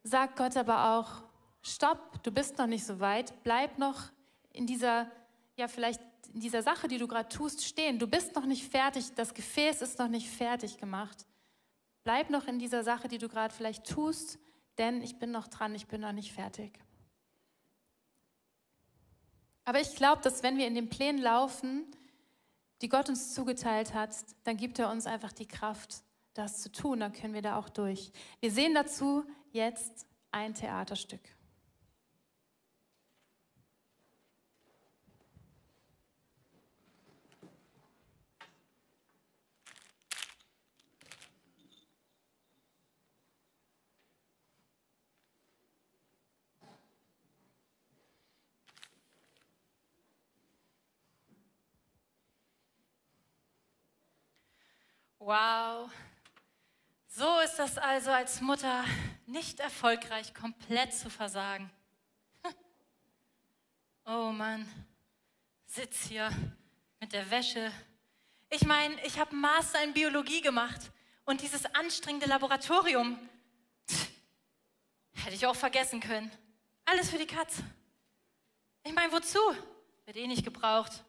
[0.01, 1.23] sagt Gott aber auch,
[1.61, 4.05] stopp, du bist noch nicht so weit, bleib noch
[4.53, 5.11] in dieser,
[5.55, 6.01] ja vielleicht
[6.33, 7.99] in dieser Sache, die du gerade tust, stehen.
[7.99, 11.27] Du bist noch nicht fertig, das Gefäß ist noch nicht fertig gemacht.
[12.03, 14.39] Bleib noch in dieser Sache, die du gerade vielleicht tust,
[14.79, 16.79] denn ich bin noch dran, ich bin noch nicht fertig.
[19.63, 21.85] Aber ich glaube, dass wenn wir in den Plänen laufen,
[22.81, 26.99] die Gott uns zugeteilt hat, dann gibt er uns einfach die Kraft, das zu tun.
[26.99, 28.11] Dann können wir da auch durch.
[28.39, 31.34] Wir sehen dazu jetzt ein Theaterstück.
[55.25, 55.89] Wow.
[57.07, 58.85] So ist das also als Mutter
[59.25, 61.71] nicht erfolgreich, komplett zu versagen.
[64.05, 64.71] Oh Mann,
[65.65, 66.29] sitz hier
[66.99, 67.71] mit der Wäsche.
[68.51, 70.91] Ich meine, ich habe Master in Biologie gemacht
[71.25, 73.17] und dieses anstrengende Laboratorium
[75.13, 76.31] hätte ich auch vergessen können.
[76.85, 77.63] Alles für die Katze.
[78.83, 79.39] Ich meine, wozu?
[80.05, 81.03] Wird eh nicht gebraucht.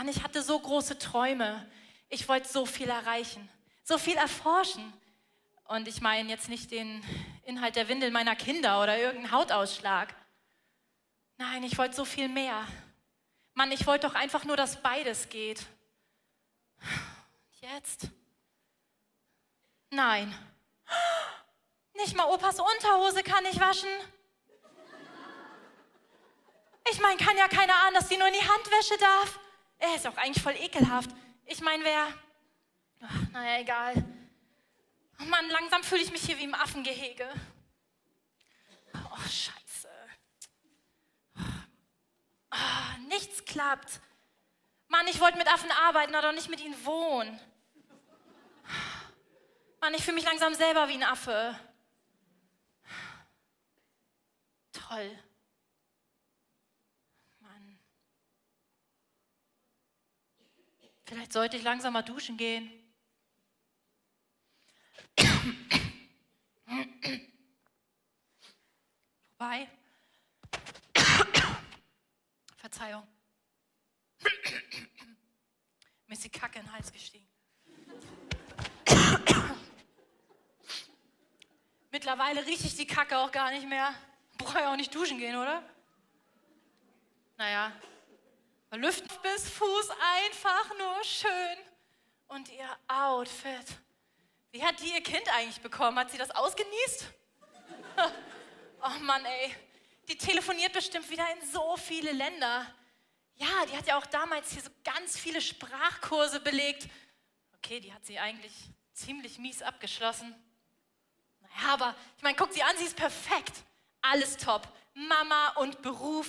[0.00, 1.70] Mann, ich hatte so große Träume.
[2.08, 3.46] Ich wollte so viel erreichen,
[3.84, 4.90] so viel erforschen.
[5.64, 7.04] Und ich meine jetzt nicht den
[7.44, 10.14] Inhalt der Windel meiner Kinder oder irgendeinen Hautausschlag.
[11.36, 12.66] Nein, ich wollte so viel mehr.
[13.52, 15.66] Mann, ich wollte doch einfach nur, dass beides geht.
[17.60, 18.08] Jetzt?
[19.90, 20.34] Nein.
[21.92, 23.90] Nicht mal Opas Unterhose kann ich waschen.
[26.90, 29.38] Ich meine, kann ja keiner ahnen, dass die nur in die Handwäsche darf.
[29.80, 31.10] Er ist auch eigentlich voll ekelhaft.
[31.46, 32.06] Ich meine, wer.
[33.00, 33.94] Ach, naja, egal.
[35.18, 37.28] Oh Mann, langsam fühle ich mich hier wie im Affengehege.
[38.94, 39.88] Oh, Scheiße.
[42.52, 44.00] Oh, nichts klappt.
[44.88, 47.40] Mann, ich wollte mit Affen arbeiten, aber nicht mit ihnen wohnen.
[49.80, 51.58] Mann, ich fühle mich langsam selber wie ein Affe.
[54.72, 55.18] Toll.
[61.10, 62.70] Vielleicht sollte ich langsam mal duschen gehen.
[69.32, 69.68] Wobei.
[72.58, 73.04] Verzeihung.
[76.06, 77.26] Mir ist die Kacke in den Hals gestiegen.
[81.90, 83.92] Mittlerweile rieche ich die Kacke auch gar nicht mehr.
[84.38, 85.68] Brauche ja auch nicht duschen gehen, oder?
[87.36, 87.72] Naja,
[88.78, 91.58] lüften bis Fuß einfach nur schön.
[92.28, 93.66] Und ihr Outfit.
[94.52, 95.98] Wie hat die ihr Kind eigentlich bekommen?
[95.98, 97.06] Hat sie das ausgenießt?
[98.82, 99.54] oh Mann, ey.
[100.08, 102.66] Die telefoniert bestimmt wieder in so viele Länder.
[103.36, 106.88] Ja, die hat ja auch damals hier so ganz viele Sprachkurse belegt.
[107.58, 108.52] Okay, die hat sie eigentlich
[108.92, 110.34] ziemlich mies abgeschlossen.
[111.40, 113.64] Naja, aber ich meine, guck sie an, sie ist perfekt.
[114.02, 114.68] Alles top.
[114.94, 116.28] Mama und Beruf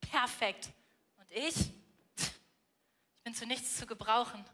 [0.00, 0.68] perfekt.
[1.18, 1.72] Und ich?
[3.30, 4.44] Bin zu nichts zu gebrauchen.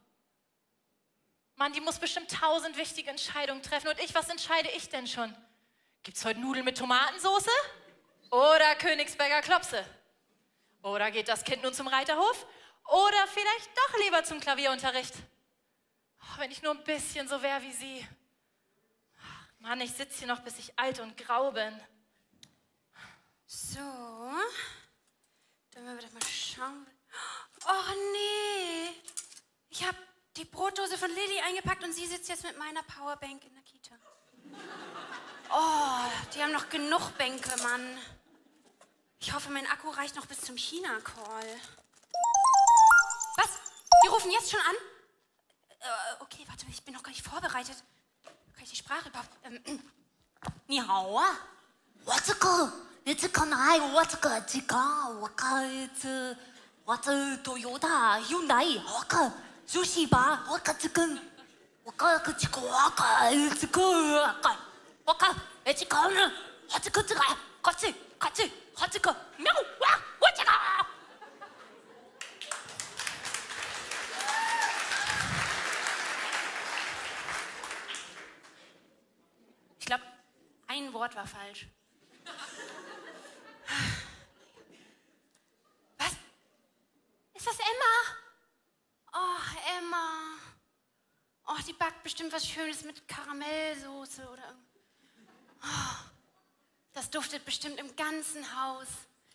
[1.55, 3.89] Mann, die muss bestimmt tausend wichtige Entscheidungen treffen.
[3.89, 5.35] Und ich, was entscheide ich denn schon?
[6.03, 7.49] Gibt's heute Nudeln mit Tomatensauce?
[8.31, 9.83] Oder Königsberger Klopse?
[10.83, 12.47] Oder geht das Kind nun zum Reiterhof?
[12.85, 15.15] Oder vielleicht doch lieber zum Klavierunterricht?
[16.21, 18.07] Oh, wenn ich nur ein bisschen so wäre wie sie.
[19.61, 21.81] Mann, ich sitze hier noch, bis ich alt und grau bin.
[23.47, 23.81] So.
[25.71, 26.87] Dann werden wir mal schauen
[27.67, 29.03] oh nee,
[29.71, 29.97] ich habe
[30.37, 33.95] die Brotdose von Lilly eingepackt und sie sitzt jetzt mit meiner Powerbank in der Kita.
[35.51, 37.99] Oh, die haben noch genug Bänke, Mann.
[39.21, 41.61] Ich hoffe, mein Akku reicht noch bis zum China-Call.
[43.37, 43.49] Was?
[44.05, 44.77] Die rufen jetzt schon an?
[45.81, 47.77] Äh, okay, warte, ich bin noch gar nicht vorbereitet.
[48.25, 49.31] Kann ich die Sprache überhaupt...
[49.45, 49.63] Ähm,
[50.69, 51.37] Ni hao ah.
[52.05, 52.71] What's good?
[53.05, 53.29] It's a
[53.93, 54.43] what's good?
[56.86, 59.32] 我这个这个我开这我这 Toyota Hyundai 我个
[59.66, 61.08] 就是吧，我个这个
[61.84, 63.06] 我个个这个我个
[63.56, 64.56] 这个我个
[65.06, 66.32] 我个哎这个呢，
[66.70, 67.22] 我这个这个
[67.64, 70.52] 我这我这我这个喵哇我这个。
[79.80, 80.04] Ich glaube,
[80.68, 81.68] ein Wort war falsch.
[92.27, 94.57] Bestimmt was Schönes mit Karamellsoße oder
[95.63, 96.11] oh,
[96.93, 98.87] Das duftet bestimmt im ganzen Haus.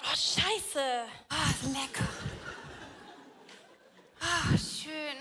[0.01, 1.05] Oh, scheiße.
[1.29, 2.09] Ah, lecker.
[4.19, 5.17] Ah, schön.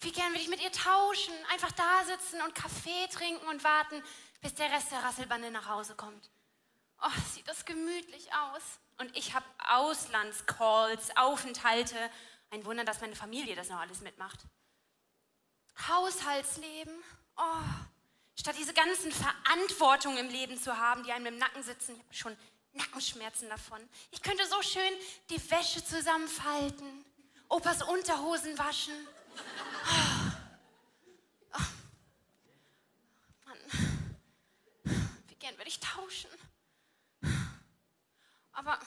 [0.00, 1.34] Wie gern würde ich mit ihr tauschen.
[1.52, 4.02] Einfach da sitzen und Kaffee trinken und warten,
[4.40, 6.30] bis der Rest der Rasselbande nach Hause kommt.
[7.02, 8.62] Oh, sieht das gemütlich aus.
[8.98, 11.98] Und ich habe Auslandscalls, Aufenthalte.
[12.50, 14.40] Ein Wunder, dass meine Familie das noch alles mitmacht.
[15.86, 16.94] Haushaltsleben.
[17.36, 17.62] Oh,
[18.34, 21.94] statt diese ganzen Verantwortungen im Leben zu haben, die einem im Nacken sitzen.
[22.10, 22.36] Ich habe schon
[22.72, 23.80] Nackenschmerzen davon.
[24.10, 24.92] Ich könnte so schön
[25.30, 27.04] die Wäsche zusammenfalten,
[27.48, 28.94] Opas Unterhosen waschen.
[29.86, 30.30] Oh.
[31.54, 31.62] Oh.
[33.46, 33.58] Mann,
[35.28, 36.30] wie gern würde ich tauschen.
[38.52, 38.78] Aber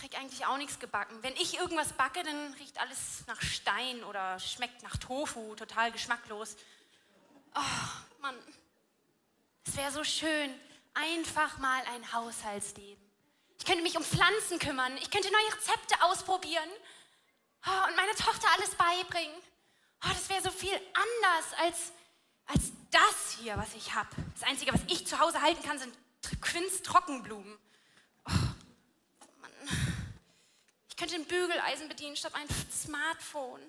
[0.00, 1.22] krieg eigentlich auch nichts gebacken.
[1.22, 6.56] Wenn ich irgendwas backe, dann riecht alles nach Stein oder schmeckt nach Tofu, total geschmacklos.
[7.54, 8.36] Oh, Mann.
[9.66, 10.54] Es wäre so schön,
[10.94, 13.02] einfach mal ein Haushaltsleben.
[13.58, 16.70] Ich könnte mich um Pflanzen kümmern, ich könnte neue Rezepte ausprobieren
[17.66, 19.36] oh, und meiner Tochter alles beibringen.
[20.02, 21.92] Oh, das wäre so viel anders als,
[22.46, 24.08] als das hier, was ich habe.
[24.32, 25.94] Das Einzige, was ich zu Hause halten kann, sind
[26.40, 27.58] Quinns Trockenblumen.
[28.24, 28.32] Oh,
[29.40, 29.50] Mann.
[30.88, 33.62] Ich könnte ein Bügeleisen bedienen statt ein Smartphone.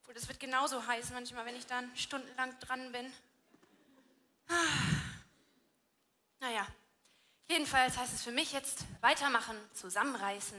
[0.00, 3.12] Obwohl, das wird genauso heiß manchmal, wenn ich dann stundenlang dran bin.
[6.40, 6.66] Naja,
[7.48, 10.58] jedenfalls heißt es für mich jetzt weitermachen, zusammenreißen.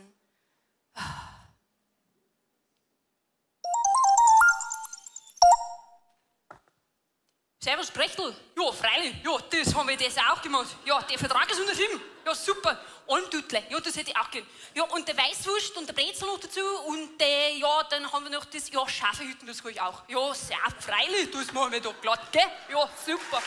[7.59, 8.33] Servus Brechtel.
[8.57, 9.21] Ja, freilich.
[9.25, 10.73] Ja, das haben wir das auch gemacht.
[10.85, 11.99] Ja, der Vertrag ist unterschrieben.
[12.25, 12.79] Ja, super.
[13.07, 13.63] Almdütle.
[13.69, 14.45] Ja, das hätte ich auch gern.
[14.73, 16.61] Ja, und der Weißwurst und der Brezel noch dazu.
[16.87, 20.03] Und äh, ja, dann haben wir noch das, ja, Schafehütten, das habe ich auch.
[20.07, 22.43] Ja, sehr freilich, das machen wir doch glatt, gell?
[22.71, 23.41] Ja, super.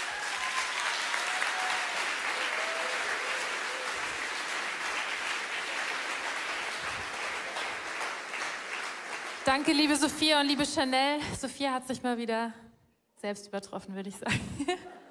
[9.44, 11.20] Danke, liebe Sophia und liebe Chanel.
[11.38, 12.54] Sophia hat sich mal wieder
[13.20, 14.40] selbst übertroffen, würde ich sagen.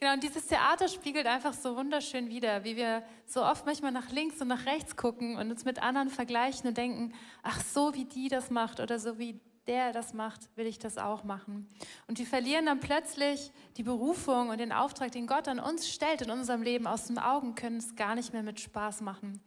[0.00, 4.10] genau, und dieses Theater spiegelt einfach so wunderschön wider, wie wir so oft manchmal nach
[4.10, 8.04] links und nach rechts gucken und uns mit anderen vergleichen und denken, ach, so wie
[8.04, 11.68] die das macht oder so wie der das macht, will ich das auch machen.
[12.06, 16.22] Und wir verlieren dann plötzlich die Berufung und den Auftrag, den Gott an uns stellt
[16.22, 19.40] in unserem Leben aus den Augen, können es gar nicht mehr mit Spaß machen.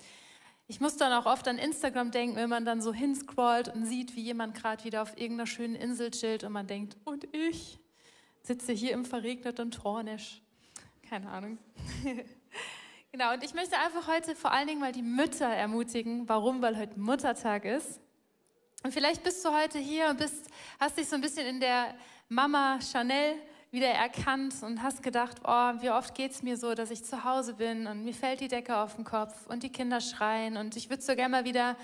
[0.68, 4.16] Ich muss dann auch oft an Instagram denken, wenn man dann so hinscrollt und sieht,
[4.16, 7.80] wie jemand gerade wieder auf irgendeiner schönen Insel chillt und man denkt, und ich
[8.50, 10.42] sitze hier im verregneten Tornisch.
[11.08, 11.60] Keine Ahnung.
[13.12, 16.28] genau, und ich möchte einfach heute vor allen Dingen mal die Mütter ermutigen.
[16.28, 16.60] Warum?
[16.60, 18.02] Weil heute Muttertag ist.
[18.82, 21.94] Und vielleicht bist du heute hier und bist, hast dich so ein bisschen in der
[22.28, 23.36] Mama Chanel
[23.70, 27.24] wieder erkannt und hast gedacht, oh, wie oft geht es mir so, dass ich zu
[27.24, 30.76] Hause bin und mir fällt die Decke auf den Kopf und die Kinder schreien und
[30.76, 31.76] ich würde so gerne mal wieder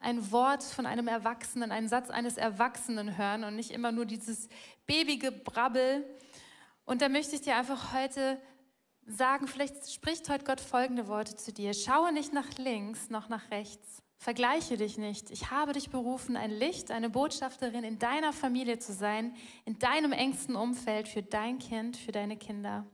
[0.00, 4.48] ein Wort von einem Erwachsenen, einen Satz eines Erwachsenen hören und nicht immer nur dieses
[4.86, 6.04] Babygebrabbel.
[6.84, 8.40] Und da möchte ich dir einfach heute
[9.06, 11.74] sagen, vielleicht spricht heute Gott folgende Worte zu dir.
[11.74, 14.02] Schaue nicht nach links noch nach rechts.
[14.16, 15.30] Vergleiche dich nicht.
[15.30, 19.34] Ich habe dich berufen, ein Licht, eine Botschafterin in deiner Familie zu sein,
[19.64, 22.86] in deinem engsten Umfeld, für dein Kind, für deine Kinder.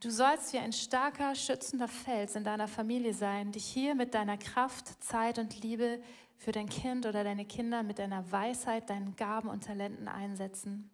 [0.00, 4.38] Du sollst wie ein starker, schützender Fels in deiner Familie sein, dich hier mit deiner
[4.38, 6.02] Kraft, Zeit und Liebe
[6.38, 10.90] für dein Kind oder deine Kinder mit deiner Weisheit, deinen Gaben und Talenten einsetzen.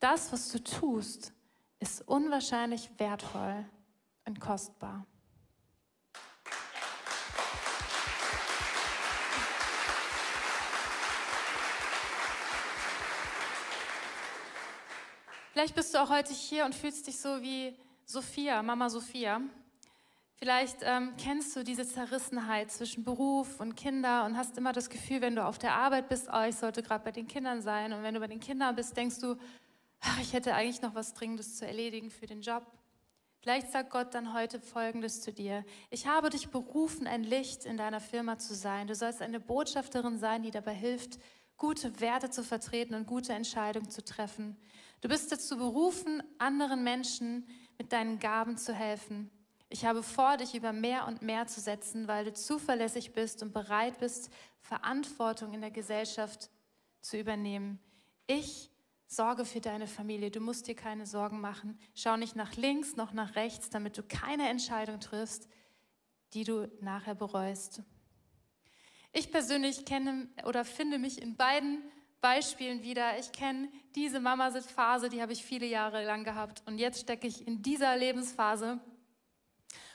[0.00, 1.32] Das, was du tust,
[1.80, 3.64] ist unwahrscheinlich wertvoll
[4.26, 5.06] und kostbar.
[15.54, 19.40] Vielleicht bist du auch heute hier und fühlst dich so wie Sophia, Mama Sophia.
[20.36, 25.20] Vielleicht ähm, kennst du diese Zerrissenheit zwischen Beruf und Kinder und hast immer das Gefühl,
[25.20, 27.92] wenn du auf der Arbeit bist, oh, ich sollte gerade bei den Kindern sein.
[27.92, 29.36] Und wenn du bei den Kindern bist, denkst du,
[30.00, 32.66] ach, ich hätte eigentlich noch was Dringendes zu erledigen für den Job.
[33.38, 35.64] Vielleicht sagt Gott dann heute Folgendes zu dir.
[35.90, 38.86] Ich habe dich berufen, ein Licht in deiner Firma zu sein.
[38.86, 41.18] Du sollst eine Botschafterin sein, die dabei hilft,
[41.56, 44.56] gute Werte zu vertreten und gute Entscheidungen zu treffen.
[45.02, 47.46] Du bist dazu berufen, anderen Menschen
[47.82, 49.28] mit deinen Gaben zu helfen.
[49.68, 53.52] Ich habe vor, dich über mehr und mehr zu setzen, weil du zuverlässig bist und
[53.52, 56.48] bereit bist, Verantwortung in der Gesellschaft
[57.00, 57.80] zu übernehmen.
[58.28, 58.70] Ich
[59.08, 60.30] sorge für deine Familie.
[60.30, 61.76] Du musst dir keine Sorgen machen.
[61.92, 65.48] Schau nicht nach links noch nach rechts, damit du keine Entscheidung triffst,
[66.34, 67.82] die du nachher bereust.
[69.12, 71.82] Ich persönlich kenne oder finde mich in beiden
[72.22, 73.18] Beispielen wieder.
[73.18, 77.46] Ich kenne diese Mama-Phase, die habe ich viele Jahre lang gehabt und jetzt stecke ich
[77.46, 78.80] in dieser Lebensphase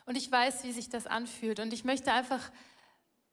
[0.05, 1.59] und ich weiß, wie sich das anfühlt.
[1.59, 2.51] Und ich möchte einfach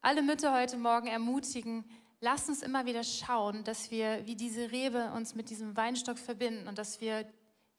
[0.01, 1.85] alle Mütter heute Morgen ermutigen,
[2.21, 6.69] lasst uns immer wieder schauen, dass wir wie diese Rebe uns mit diesem Weinstock verbinden
[6.69, 7.27] und dass wir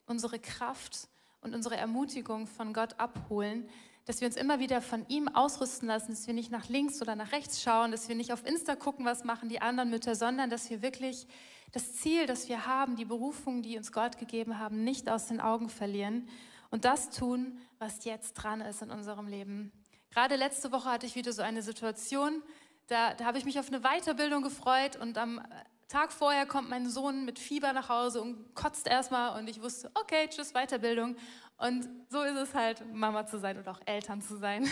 [0.06, 1.08] unsere Kraft
[1.42, 3.70] und unsere Ermutigung von Gott abholen,
[4.06, 7.16] dass wir uns immer wieder von ihm ausrüsten lassen, dass wir nicht nach links oder
[7.16, 10.50] nach rechts schauen, dass wir nicht auf Insta gucken, was machen die anderen Mütter, sondern
[10.50, 11.28] dass wir wirklich
[11.72, 15.42] das Ziel, das wir haben, die Berufung, die uns Gott gegeben haben, nicht aus den
[15.42, 16.30] Augen verlieren
[16.70, 19.72] und das tun, was jetzt dran ist in unserem Leben.
[20.12, 22.42] Gerade letzte Woche hatte ich wieder so eine Situation,
[22.88, 25.42] da, da habe ich mich auf eine Weiterbildung gefreut und am
[25.88, 29.92] Tag vorher kommt mein Sohn mit Fieber nach Hause und kotzt erstmal und ich wusste,
[29.94, 31.16] okay, tschüss, Weiterbildung.
[31.58, 34.68] Und so ist es halt, Mama zu sein oder auch Eltern zu sein.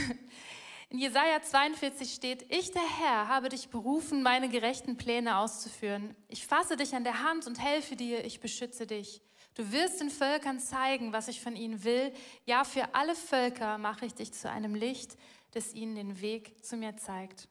[0.90, 6.16] In Jesaja 42 steht: Ich, der Herr, habe dich berufen, meine gerechten Pläne auszuführen.
[6.28, 9.22] Ich fasse dich an der Hand und helfe dir, ich beschütze dich.
[9.56, 12.12] Du wirst den Völkern zeigen, was ich von ihnen will.
[12.46, 15.18] Ja, für alle Völker mache ich dich zu einem Licht,
[15.52, 17.48] das ihnen den Weg zu mir zeigt.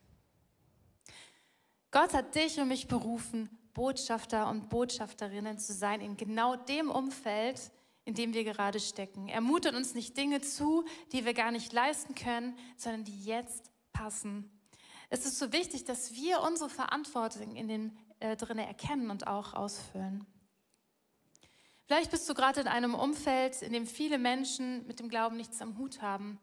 [1.90, 7.70] Gott hat dich und mich berufen, Botschafter und Botschafterinnen zu sein in genau dem Umfeld,
[8.04, 9.28] in dem wir gerade stecken.
[9.28, 13.70] Er mutet uns nicht Dinge zu, die wir gar nicht leisten können, sondern die jetzt
[13.92, 14.50] passen.
[15.10, 19.52] Es ist so wichtig, dass wir unsere Verantwortung in den äh, drinnen erkennen und auch
[19.52, 20.26] ausfüllen.
[21.84, 25.60] Vielleicht bist du gerade in einem Umfeld, in dem viele Menschen mit dem Glauben nichts
[25.60, 26.38] am Hut haben.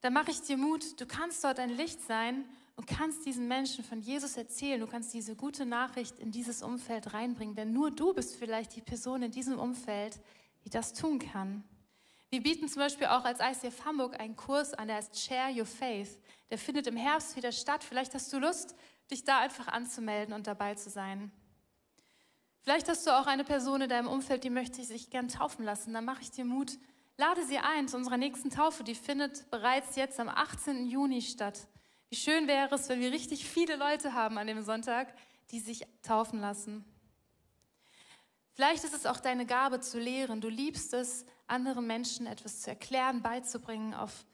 [0.00, 3.84] Da mache ich dir Mut, du kannst dort ein Licht sein und kannst diesen Menschen
[3.84, 4.80] von Jesus erzählen.
[4.80, 8.80] Du kannst diese gute Nachricht in dieses Umfeld reinbringen, denn nur du bist vielleicht die
[8.80, 10.18] Person in diesem Umfeld,
[10.64, 11.64] die das tun kann.
[12.30, 15.66] Wir bieten zum Beispiel auch als ICF Hamburg einen Kurs an, der heißt Share Your
[15.66, 16.18] Faith.
[16.50, 17.84] Der findet im Herbst wieder statt.
[17.84, 18.74] Vielleicht hast du Lust,
[19.10, 21.30] dich da einfach anzumelden und dabei zu sein.
[22.62, 25.92] Vielleicht hast du auch eine Person in deinem Umfeld, die möchte sich gern taufen lassen.
[25.92, 26.78] Dann mache ich dir Mut.
[27.18, 28.84] Lade sie ein zu unserer nächsten Taufe.
[28.84, 30.86] Die findet bereits jetzt am 18.
[30.86, 31.66] Juni statt.
[32.08, 35.14] Wie schön wäre es, wenn wir richtig viele Leute haben an dem Sonntag,
[35.50, 36.84] die sich taufen lassen.
[38.54, 40.40] Vielleicht ist es auch deine Gabe zu lehren.
[40.40, 44.26] Du liebst es, anderen Menschen etwas zu erklären, beizubringen auf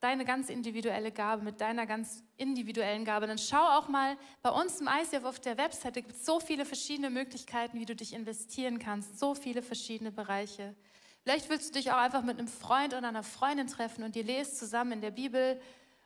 [0.00, 3.26] deine ganz individuelle Gabe, mit deiner ganz individuellen Gabe.
[3.26, 6.64] Dann schau auch mal bei uns im ICF auf der Webseite gibt es so viele
[6.64, 10.74] verschiedene Möglichkeiten, wie du dich investieren kannst, so viele verschiedene Bereiche.
[11.22, 14.24] Vielleicht willst du dich auch einfach mit einem Freund oder einer Freundin treffen und ihr
[14.24, 15.60] lest zusammen in der Bibel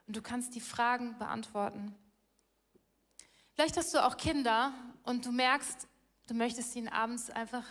[0.07, 1.95] und du kannst die Fragen beantworten.
[3.55, 4.73] Vielleicht hast du auch Kinder
[5.03, 5.87] und du merkst,
[6.31, 7.65] du möchtest ihnen abends einfach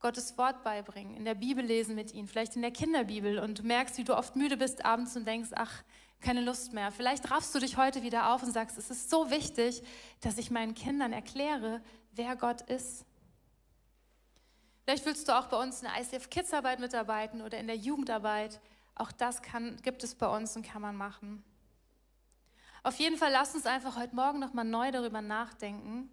[0.00, 3.62] Gottes Wort beibringen, in der Bibel lesen mit ihnen, vielleicht in der Kinderbibel und du
[3.62, 5.84] merkst, wie du oft müde bist abends und denkst, ach,
[6.20, 6.90] keine Lust mehr.
[6.90, 9.82] Vielleicht raffst du dich heute wieder auf und sagst, es ist so wichtig,
[10.22, 11.82] dass ich meinen Kindern erkläre,
[12.12, 13.04] wer Gott ist.
[14.84, 17.76] Vielleicht willst du auch bei uns in der ICF Kids Arbeit mitarbeiten oder in der
[17.76, 18.60] Jugendarbeit.
[18.94, 21.44] Auch das kann, gibt es bei uns und kann man machen.
[22.82, 26.10] Auf jeden Fall lass uns einfach heute Morgen nochmal neu darüber nachdenken,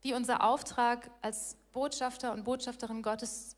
[0.00, 3.56] wie unser Auftrag als Botschafter und Botschafterin Gottes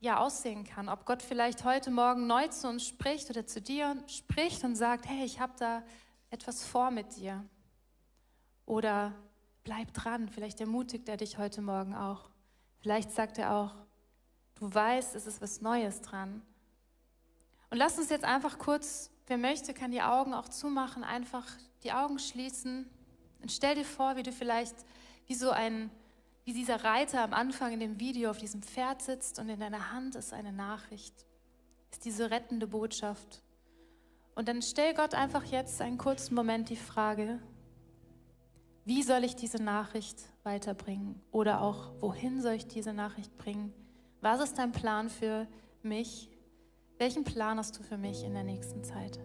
[0.00, 0.88] ja aussehen kann.
[0.88, 5.06] Ob Gott vielleicht heute Morgen neu zu uns spricht oder zu dir spricht und sagt,
[5.06, 5.82] hey, ich habe da
[6.30, 7.44] etwas vor mit dir.
[8.66, 9.14] Oder
[9.64, 12.30] bleib dran, vielleicht ermutigt er dich heute Morgen auch.
[12.80, 13.74] Vielleicht sagt er auch,
[14.56, 16.42] du weißt, es ist was Neues dran.
[17.70, 21.46] Und lass uns jetzt einfach kurz, wer möchte, kann die Augen auch zumachen, einfach
[21.84, 22.90] die Augen schließen
[23.40, 24.74] und stell dir vor, wie du vielleicht
[25.32, 25.90] wie so ein,
[26.44, 29.90] wie dieser Reiter am Anfang in dem Video auf diesem Pferd sitzt und in deiner
[29.90, 31.14] Hand ist eine Nachricht,
[31.90, 33.42] ist diese rettende Botschaft.
[34.34, 37.38] Und dann stell Gott einfach jetzt einen kurzen Moment die Frage,
[38.84, 41.18] wie soll ich diese Nachricht weiterbringen?
[41.30, 43.72] Oder auch, wohin soll ich diese Nachricht bringen?
[44.20, 45.48] Was ist dein Plan für
[45.82, 46.28] mich?
[46.98, 49.18] Welchen Plan hast du für mich in der nächsten Zeit?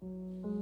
[0.00, 0.57] thank you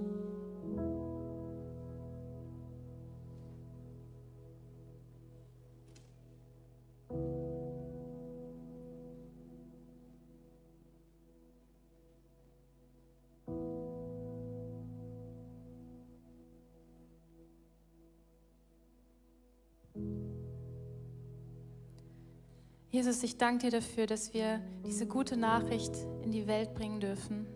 [22.97, 25.93] Jesus, ich danke dir dafür, dass wir diese gute Nachricht
[26.23, 27.47] in die Welt bringen dürfen.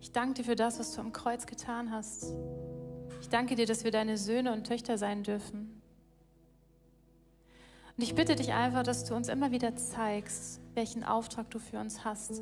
[0.00, 2.32] Ich danke dir für das, was du am Kreuz getan hast.
[3.20, 5.82] Ich danke dir, dass wir deine Söhne und Töchter sein dürfen.
[7.98, 11.78] Und ich bitte dich einfach, dass du uns immer wieder zeigst, welchen Auftrag du für
[11.78, 12.40] uns hast,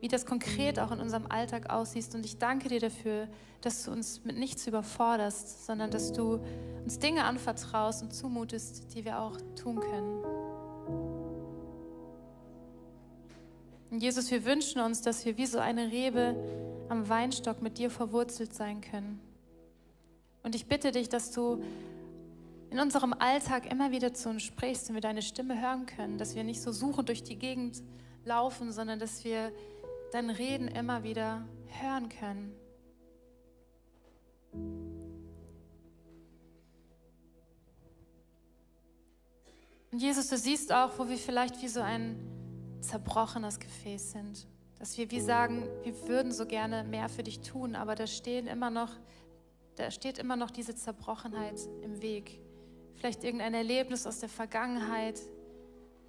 [0.00, 2.12] wie das konkret auch in unserem Alltag aussieht.
[2.16, 3.28] Und ich danke dir dafür,
[3.60, 6.40] dass du uns mit nichts überforderst, sondern dass du
[6.82, 10.31] uns Dinge anvertraust und zumutest, die wir auch tun können.
[13.92, 16.34] Und Jesus, wir wünschen uns, dass wir wie so eine Rebe
[16.88, 19.20] am Weinstock mit dir verwurzelt sein können.
[20.42, 21.62] Und ich bitte dich, dass du
[22.70, 26.34] in unserem Alltag immer wieder zu uns sprichst und wir deine Stimme hören können, dass
[26.34, 27.82] wir nicht so suchend durch die Gegend
[28.24, 29.52] laufen, sondern dass wir
[30.10, 31.46] dein Reden immer wieder
[31.82, 32.54] hören können.
[39.90, 42.31] Und Jesus, du siehst auch, wo wir vielleicht wie so ein
[42.82, 44.46] zerbrochenes Gefäß sind.
[44.78, 48.46] Dass wir wie sagen, wir würden so gerne mehr für dich tun, aber da stehen
[48.46, 48.90] immer noch,
[49.76, 52.40] da steht immer noch diese Zerbrochenheit im Weg.
[52.94, 55.20] Vielleicht irgendein Erlebnis aus der Vergangenheit,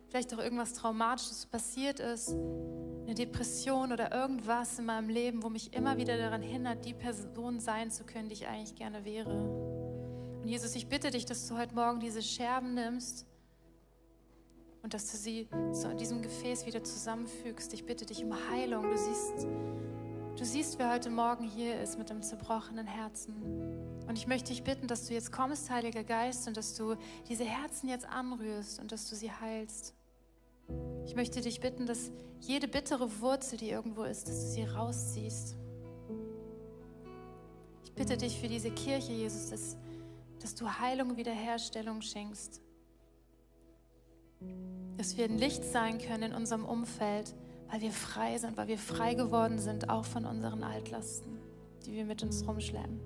[0.10, 5.74] vielleicht auch irgendwas Traumatisches passiert ist, eine Depression oder irgendwas in meinem Leben, wo mich
[5.74, 9.30] immer wieder daran hindert, die Person sein zu können, die ich eigentlich gerne wäre.
[10.42, 13.26] Und Jesus, ich bitte dich, dass du heute Morgen diese Scherben nimmst
[14.84, 17.74] und dass du sie zu diesem Gefäß wieder zusammenfügst.
[17.74, 18.92] Ich bitte dich um Heilung.
[18.92, 19.48] Du siehst,
[20.38, 23.34] du siehst, wer heute Morgen hier ist mit einem zerbrochenen Herzen.
[24.08, 26.96] Und ich möchte dich bitten, dass du jetzt kommst, Heiliger Geist, und dass du
[27.30, 29.94] diese Herzen jetzt anrührst und dass du sie heilst.
[31.06, 32.12] Ich möchte dich bitten, dass
[32.42, 35.56] jede bittere Wurzel, die irgendwo ist, dass du sie rausziehst.
[37.86, 39.78] Ich bitte dich für diese Kirche, Jesus, dass,
[40.42, 42.62] dass du Heilung und Wiederherstellung schenkst
[44.98, 47.34] dass wir ein Licht sein können in unserem Umfeld,
[47.72, 51.40] weil wir frei sind, weil wir frei geworden sind, auch von unseren Altlasten.
[51.86, 53.00] die wir mit uns rumschleppen.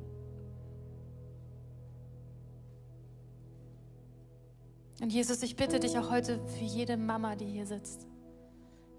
[5.01, 8.07] Und Jesus, ich bitte dich auch heute für jede Mama, die hier sitzt.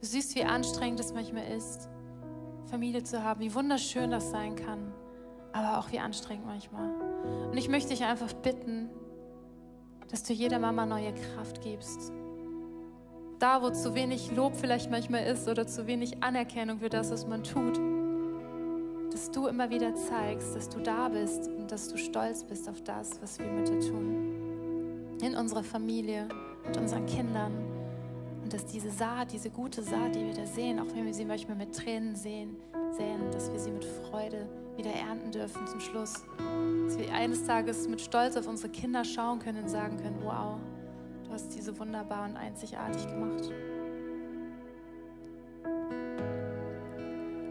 [0.00, 1.88] Du siehst, wie anstrengend es manchmal ist,
[2.66, 4.92] Familie zu haben, wie wunderschön das sein kann,
[5.52, 6.90] aber auch wie anstrengend manchmal.
[7.50, 8.90] Und ich möchte dich einfach bitten,
[10.08, 12.12] dass du jeder Mama neue Kraft gibst.
[13.38, 17.24] Da, wo zu wenig Lob vielleicht manchmal ist oder zu wenig Anerkennung für das, was
[17.24, 17.78] man tut,
[19.12, 22.82] dass du immer wieder zeigst, dass du da bist und dass du stolz bist auf
[22.82, 25.16] das, was wir Mütter tun.
[25.22, 26.28] In unserer Familie,
[26.66, 27.52] mit unseren Kindern.
[28.42, 31.24] Und dass diese Saat, diese gute Saat, die wir da sehen, auch wenn wir sie
[31.24, 32.56] manchmal mit Tränen sehen,
[32.96, 36.24] sehen, dass wir sie mit Freude wieder ernten dürfen zum Schluss.
[36.86, 40.58] Dass wir eines Tages mit Stolz auf unsere Kinder schauen können und sagen können, wow,
[41.28, 43.50] du hast diese wunderbar und einzigartig gemacht.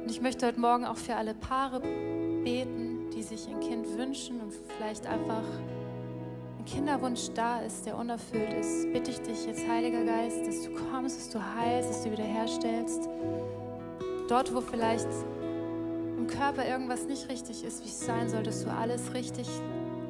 [0.01, 1.82] Und ich möchte heute Morgen auch für alle Paare
[2.43, 5.43] beten, die sich ein Kind wünschen und vielleicht einfach
[6.57, 8.91] ein Kinderwunsch da ist, der unerfüllt ist.
[8.91, 13.09] Bitte ich dich jetzt, Heiliger Geist, dass du kommst, dass du heilst, dass du wiederherstellst.
[14.28, 15.07] Dort, wo vielleicht
[16.17, 19.47] im Körper irgendwas nicht richtig ist, wie es sein soll, dass du alles richtig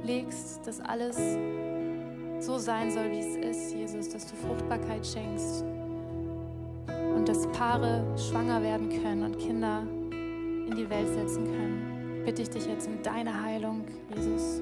[0.03, 1.18] legst, dass alles
[2.39, 5.63] so sein soll, wie es ist, Jesus, dass du Fruchtbarkeit schenkst
[7.15, 12.23] und dass Paare schwanger werden können und Kinder in die Welt setzen können.
[12.25, 13.85] Bitte ich dich jetzt um deine Heilung,
[14.15, 14.61] Jesus.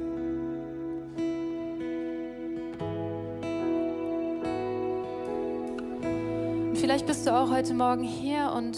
[6.69, 8.77] Und vielleicht bist du auch heute Morgen hier und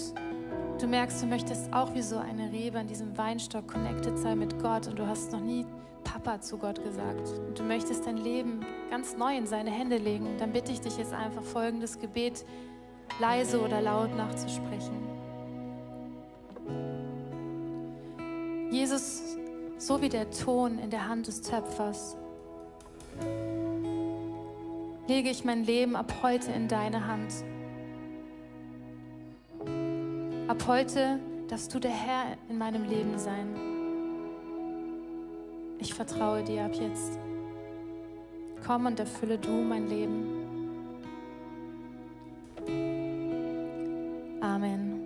[0.80, 4.62] du merkst, du möchtest auch wie so eine Rebe an diesem Weinstock connected sein mit
[4.62, 5.66] Gott und du hast noch nie
[6.04, 10.38] Papa zu Gott gesagt und du möchtest dein Leben ganz neu in seine Hände legen,
[10.38, 12.46] dann bitte ich dich jetzt einfach folgendes Gebet
[13.20, 14.96] leise oder laut nachzusprechen.
[18.72, 19.38] Jesus,
[19.78, 22.18] so wie der Ton in der Hand des Töpfers,
[25.08, 27.34] lege ich mein Leben ab heute in deine Hand.
[30.48, 33.56] Ab heute darfst du der Herr in meinem Leben sein.
[35.80, 37.20] Ich vertraue dir ab jetzt.
[38.66, 40.38] Komm und erfülle du mein Leben.
[44.42, 44.97] Amen.